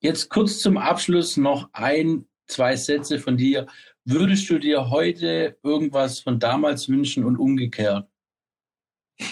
[0.00, 3.66] Jetzt kurz zum Abschluss noch ein, zwei Sätze von dir.
[4.04, 8.08] Würdest du dir heute irgendwas von damals wünschen und umgekehrt?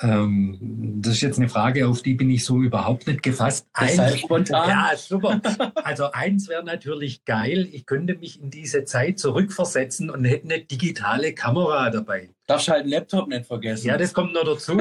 [0.00, 3.66] Ähm, das ist jetzt eine Frage, auf die bin ich so überhaupt nicht gefasst.
[3.72, 4.68] Eins, spontan.
[4.68, 5.40] Ja, super.
[5.74, 7.68] Also eins wäre natürlich geil.
[7.72, 12.30] Ich könnte mich in diese Zeit zurückversetzen und hätte eine digitale Kamera dabei.
[12.46, 13.88] Darfst halt einen Laptop nicht vergessen.
[13.88, 14.76] Ja, das kommt noch dazu.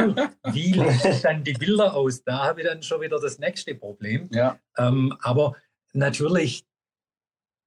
[0.52, 2.24] Wie lese ich dann die Bilder aus?
[2.24, 4.30] Da habe ich dann schon wieder das nächste Problem.
[4.32, 4.60] Ja.
[4.78, 5.56] Ähm, aber
[5.94, 6.67] natürlich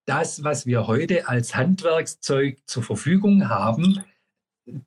[0.06, 4.02] das, was wir heute als Handwerkszeug zur Verfügung haben,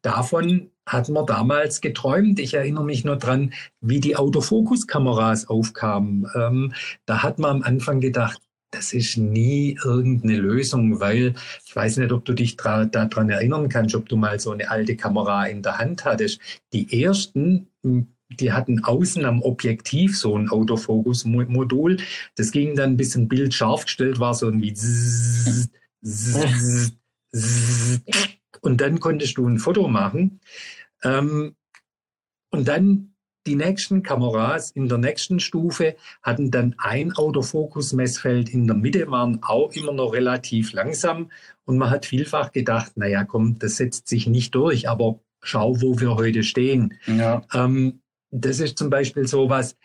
[0.01, 2.39] davon hat man damals geträumt.
[2.39, 6.28] Ich erinnere mich nur dran, wie die Autofokuskameras aufkamen.
[6.36, 6.74] Ähm,
[7.05, 8.41] da hat man am Anfang gedacht,
[8.72, 13.93] das ist nie irgendeine Lösung, weil ich weiß nicht, ob du dich daran erinnern kannst,
[13.93, 16.41] ob du mal so eine alte Kamera in der Hand hattest.
[16.74, 17.68] Die ersten,
[18.30, 21.98] die hatten außen am Objektiv so ein Autofokus-Modul.
[22.36, 25.70] Das ging dann, bis ein Bild scharf gestellt war, so irgendwie zzz,
[26.04, 26.94] zzz,
[27.36, 28.04] zzz,
[28.62, 30.40] und dann konntest du ein Foto machen.
[31.04, 31.56] Ähm,
[32.50, 33.14] und dann
[33.46, 39.40] die nächsten Kameras in der nächsten Stufe hatten dann ein Autofokus-Messfeld in der Mitte, waren
[39.44, 41.30] auch immer noch relativ langsam.
[41.66, 46.00] Und man hat vielfach gedacht, naja, komm, das setzt sich nicht durch, aber schau, wo
[46.00, 46.94] wir heute stehen.
[47.06, 47.42] Ja.
[47.54, 48.00] Ähm,
[48.34, 49.78] das ist zum Beispiel sowas,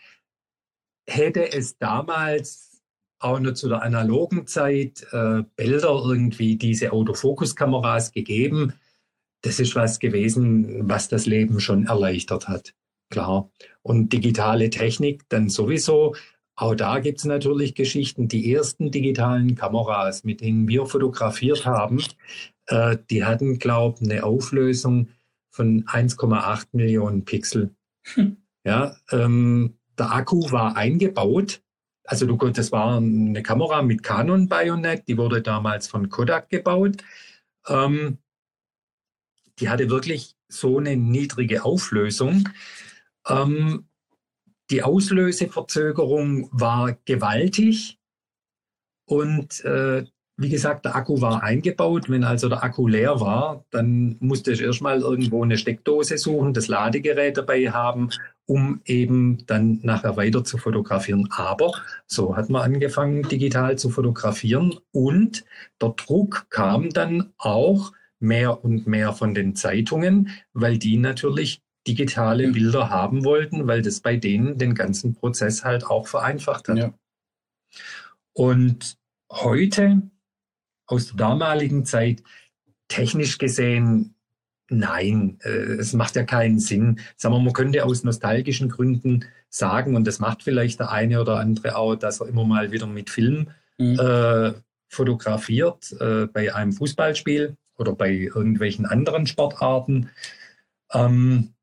[1.06, 2.82] hätte es damals
[3.20, 8.74] auch nur zu der analogen Zeit äh, Bilder irgendwie diese Autofokuskameras gegeben.
[9.42, 12.74] Das ist was gewesen, was das Leben schon erleichtert hat.
[13.10, 13.50] Klar.
[13.82, 16.14] Und digitale Technik dann sowieso.
[16.54, 18.28] Auch da gibt es natürlich Geschichten.
[18.28, 22.02] Die ersten digitalen Kameras, mit denen wir fotografiert haben,
[22.66, 25.08] äh, die hatten, glaube ich, eine Auflösung
[25.50, 27.74] von 1,8 Millionen Pixel.
[28.64, 31.62] Ja, ähm, der Akku war eingebaut
[32.08, 37.04] also du, das war eine Kamera mit Canon Bayonet, die wurde damals von Kodak gebaut.
[37.66, 38.16] Ähm,
[39.58, 42.48] die hatte wirklich so eine niedrige Auflösung.
[43.26, 43.88] Ähm,
[44.70, 47.98] die Auslöseverzögerung war gewaltig
[49.04, 50.06] und äh,
[50.40, 52.08] wie gesagt, der Akku war eingebaut.
[52.08, 56.68] Wenn also der Akku leer war, dann musste ich erstmal irgendwo eine Steckdose suchen, das
[56.68, 58.10] Ladegerät dabei haben,
[58.46, 61.28] um eben dann nachher weiter zu fotografieren.
[61.32, 61.72] Aber
[62.06, 65.44] so hat man angefangen, digital zu fotografieren und
[65.82, 72.52] der Druck kam dann auch mehr und mehr von den Zeitungen, weil die natürlich digitale.
[72.52, 76.78] Bilder haben wollten, weil das bei denen den ganzen Prozess halt auch vereinfacht hat.
[76.78, 76.94] Ja.
[78.34, 78.98] Und
[79.32, 80.02] heute
[80.88, 82.22] aus der damaligen Zeit
[82.88, 84.14] technisch gesehen,
[84.68, 87.00] nein, äh, es macht ja keinen Sinn.
[87.16, 91.38] Sagen wir, man könnte aus nostalgischen Gründen sagen, und das macht vielleicht der eine oder
[91.38, 93.98] andere auch, dass er immer mal wieder mit Film mhm.
[93.98, 94.52] äh,
[94.88, 100.10] fotografiert äh, bei einem Fußballspiel oder bei irgendwelchen anderen Sportarten.
[100.92, 101.54] Ähm,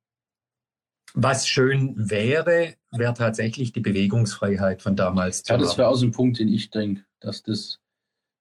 [1.13, 5.43] was schön wäre, wäre tatsächlich die Bewegungsfreiheit von damals.
[5.47, 7.79] ja, das wäre auch so ein Punkt, den ich denke, dass das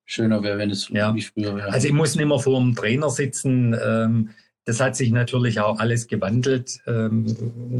[0.04, 1.14] schöner wäre, wenn es ja.
[1.14, 1.72] wie früher wäre.
[1.72, 3.76] Also ich muss nicht mehr vor dem Trainer sitzen.
[3.82, 4.30] Ähm,
[4.66, 6.80] das hat sich natürlich auch alles gewandelt.
[6.86, 7.26] Ähm,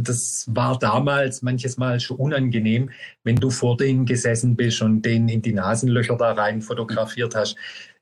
[0.02, 2.90] das war damals manches Mal schon unangenehm,
[3.22, 7.56] wenn du vor denen gesessen bist und den in die Nasenlöcher da rein fotografiert hast.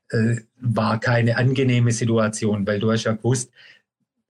[0.09, 3.51] Äh, war keine angenehme Situation, weil du hast ja gewusst,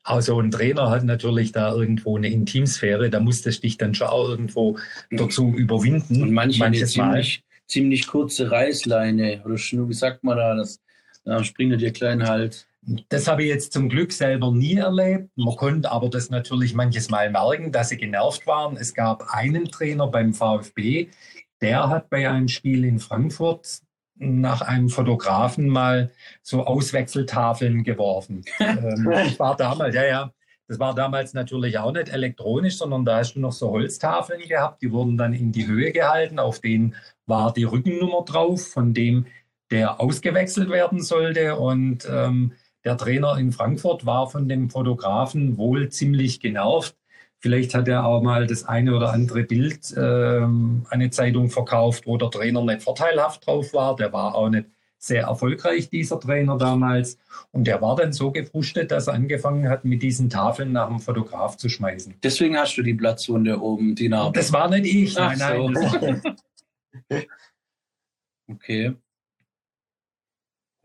[0.04, 3.96] auch so ein Trainer hat natürlich da irgendwo eine Intimsphäre, da musstest du dich dann
[3.96, 4.78] schon auch irgendwo
[5.12, 6.22] dazu überwinden.
[6.22, 7.14] Und manche manches Mal.
[7.14, 7.44] Ziemlich,
[7.74, 10.80] ziemlich kurze Reißleine oder Schnur, wie sagt man da, das
[11.26, 12.68] da springt dir klein halt.
[13.08, 15.30] Das habe ich jetzt zum Glück selber nie erlebt.
[15.36, 18.76] Man konnte aber das natürlich manches Mal merken, dass sie genervt waren.
[18.76, 21.08] Es gab einen Trainer beim VfB,
[21.62, 23.80] der hat bei einem Spiel in Frankfurt
[24.16, 26.12] nach einem Fotografen mal
[26.42, 28.44] so Auswechseltafeln geworfen.
[28.60, 30.34] ähm, das war damals, ja, ja.
[30.68, 34.82] Das war damals natürlich auch nicht elektronisch, sondern da hast du noch so Holztafeln gehabt,
[34.82, 36.96] die wurden dann in die Höhe gehalten, auf denen
[37.26, 39.26] war die Rückennummer drauf, von dem
[39.72, 41.56] der ausgewechselt werden sollte.
[41.56, 42.54] Und ähm,
[42.86, 46.96] der Trainer in Frankfurt war von dem Fotografen wohl ziemlich genervt.
[47.40, 52.18] Vielleicht hat er auch mal das eine oder andere Bild ähm, eine Zeitung verkauft, wo
[52.18, 53.96] der Trainer nicht vorteilhaft drauf war.
[53.96, 54.68] Der war auch nicht
[55.04, 57.18] sehr erfolgreich, dieser Trainer damals.
[57.52, 61.00] Und der war dann so gefrustet, dass er angefangen hat, mit diesen Tafeln nach dem
[61.00, 62.16] Fotograf zu schmeißen.
[62.24, 64.40] Deswegen hast du die Platzwunde oben, die Narbe.
[64.40, 65.76] Das war nicht ich, nein, nein.
[65.76, 67.18] So.
[68.50, 68.96] okay.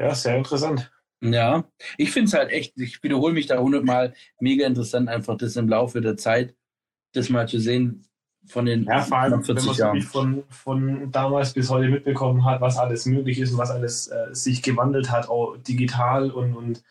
[0.00, 0.90] Ja, sehr interessant.
[1.20, 1.64] Ja,
[1.96, 5.68] ich finde es halt echt, ich wiederhole mich da hundertmal, mega interessant, einfach das im
[5.68, 6.56] Laufe der Zeit,
[7.12, 8.07] das mal zu sehen
[8.48, 10.02] von den ja, vor allem, 40 wenn man Jahren.
[10.02, 14.28] Von, von damals bis heute mitbekommen hat, was alles möglich ist und was alles äh,
[14.32, 16.82] sich gewandelt hat, auch digital und, und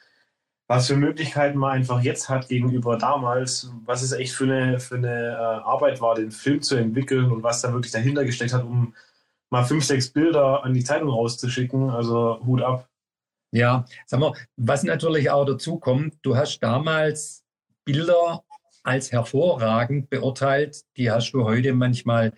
[0.67, 4.95] was für Möglichkeiten man einfach jetzt hat gegenüber damals, was es echt für eine, für
[4.95, 8.63] eine äh, Arbeit war, den Film zu entwickeln und was da wirklich dahinter gesteckt hat,
[8.63, 8.93] um
[9.49, 11.89] mal fünf, sechs Bilder an die Zeitung rauszuschicken.
[11.89, 12.89] Also Hut ab.
[13.51, 17.45] Ja, sag mal, was natürlich auch dazu kommt, du hast damals
[17.85, 18.43] Bilder
[18.87, 22.31] als hervorragend beurteilt, die hast du heute manchmal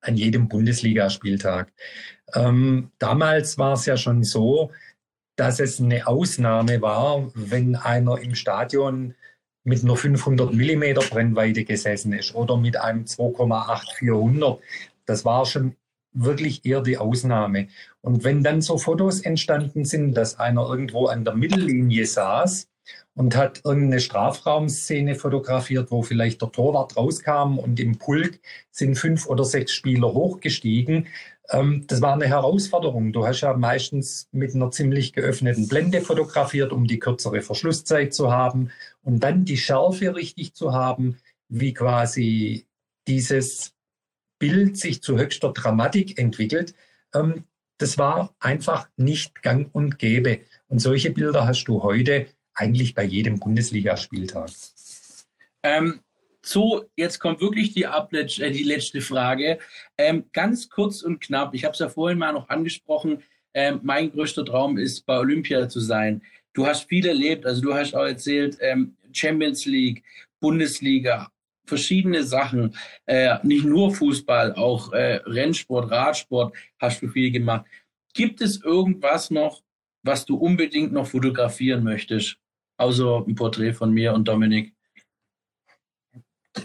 [0.00, 1.72] an jedem Bundesligaspieltag.
[2.34, 4.72] Ähm, damals war es ja schon so,
[5.36, 9.14] dass es eine Ausnahme war, wenn einer im Stadion
[9.62, 14.58] mit einer 500 Millimeter Brennweite gesessen ist oder mit einem 2,8400.
[15.06, 15.76] Das war schon
[16.12, 17.68] wirklich eher die Ausnahme.
[18.00, 22.69] Und wenn dann so Fotos entstanden sind, dass einer irgendwo an der Mittellinie saß
[23.20, 28.40] und hat irgendeine Strafraumszene fotografiert, wo vielleicht der Torwart rauskam und im Pulk
[28.70, 31.06] sind fünf oder sechs Spieler hochgestiegen.
[31.50, 33.12] Ähm, das war eine Herausforderung.
[33.12, 38.32] Du hast ja meistens mit einer ziemlich geöffneten Blende fotografiert, um die kürzere Verschlusszeit zu
[38.32, 38.70] haben
[39.02, 41.18] und dann die Schärfe richtig zu haben,
[41.50, 42.64] wie quasi
[43.06, 43.74] dieses
[44.38, 46.72] Bild sich zu höchster Dramatik entwickelt.
[47.14, 47.44] Ähm,
[47.76, 50.40] das war einfach nicht gang und gäbe.
[50.68, 52.26] Und solche Bilder hast du heute
[52.60, 54.50] eigentlich bei jedem Bundesligaspieltag.
[55.62, 56.00] Ähm,
[56.42, 59.58] so, jetzt kommt wirklich die, äh, die letzte Frage.
[59.98, 64.10] Ähm, ganz kurz und knapp, ich habe es ja vorhin mal noch angesprochen, ähm, mein
[64.12, 66.22] größter Traum ist, bei Olympia zu sein.
[66.52, 70.02] Du hast viel erlebt, also du hast auch erzählt, ähm, Champions League,
[70.40, 71.30] Bundesliga,
[71.66, 77.66] verschiedene Sachen, äh, nicht nur Fußball, auch äh, Rennsport, Radsport hast du viel gemacht.
[78.14, 79.62] Gibt es irgendwas noch,
[80.02, 82.39] was du unbedingt noch fotografieren möchtest?
[82.80, 84.74] Außer ein Porträt von mir und Dominik.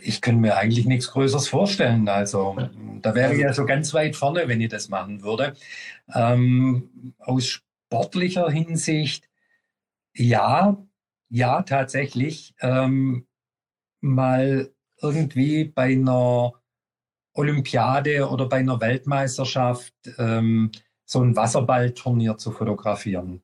[0.02, 2.08] Ich kann mir eigentlich nichts Größeres vorstellen.
[2.08, 2.58] Also
[3.02, 5.56] da wäre ich ja so ganz weit vorne, wenn ich das machen würde.
[6.14, 9.30] Ähm, aus sportlicher Hinsicht,
[10.16, 10.78] ja,
[11.30, 12.56] ja, tatsächlich.
[12.62, 13.28] Ähm,
[14.02, 16.54] mal irgendwie bei einer
[17.34, 20.72] Olympiade oder bei einer Weltmeisterschaft ähm,
[21.04, 23.42] so ein Wasserballturnier zu fotografieren.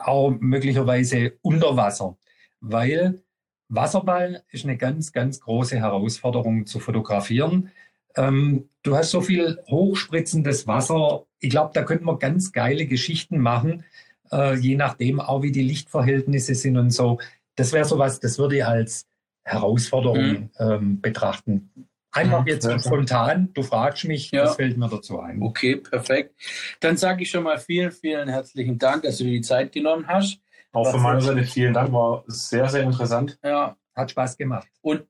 [0.00, 2.16] Auch möglicherweise unter Wasser,
[2.60, 3.22] weil
[3.68, 7.70] Wasserball ist eine ganz, ganz große Herausforderung zu fotografieren.
[8.16, 11.26] Ähm, du hast so viel hochspritzendes Wasser.
[11.38, 13.84] Ich glaube, da könnte man ganz geile Geschichten machen,
[14.32, 17.18] äh, je nachdem auch, wie die Lichtverhältnisse sind und so.
[17.56, 19.06] Das wäre sowas, das würde ich als
[19.44, 20.50] Herausforderung mhm.
[20.58, 21.70] ähm, betrachten.
[22.12, 22.78] Einfach jetzt ja.
[22.78, 24.44] spontan, du fragst mich, ja.
[24.44, 25.42] das fällt mir dazu ein.
[25.42, 26.34] Okay, perfekt.
[26.80, 30.06] Dann sage ich schon mal vielen, vielen herzlichen Dank, dass du dir die Zeit genommen
[30.08, 30.40] hast.
[30.72, 33.38] Auch von meiner Seite vielen Dank, war sehr, sehr interessant.
[33.42, 33.76] Ja.
[33.94, 34.68] Hat Spaß gemacht.
[34.80, 35.04] Und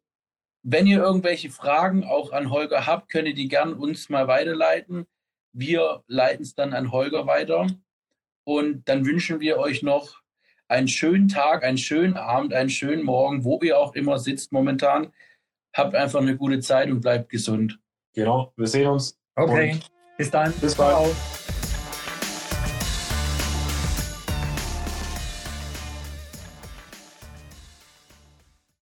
[0.62, 5.06] wenn ihr irgendwelche Fragen auch an Holger habt, könnt ihr die gern uns mal weiterleiten.
[5.52, 7.66] Wir leiten es dann an Holger weiter.
[8.44, 10.20] Und dann wünschen wir euch noch
[10.68, 15.12] einen schönen Tag, einen schönen Abend, einen schönen Morgen, wo ihr auch immer sitzt momentan.
[15.74, 17.78] Habt einfach eine gute Zeit und bleibt gesund.
[18.14, 19.18] Genau, wir sehen uns.
[19.36, 19.78] Okay,
[20.16, 20.52] bis dann.
[20.54, 20.96] Bis bald.
[20.96, 21.37] Ciao.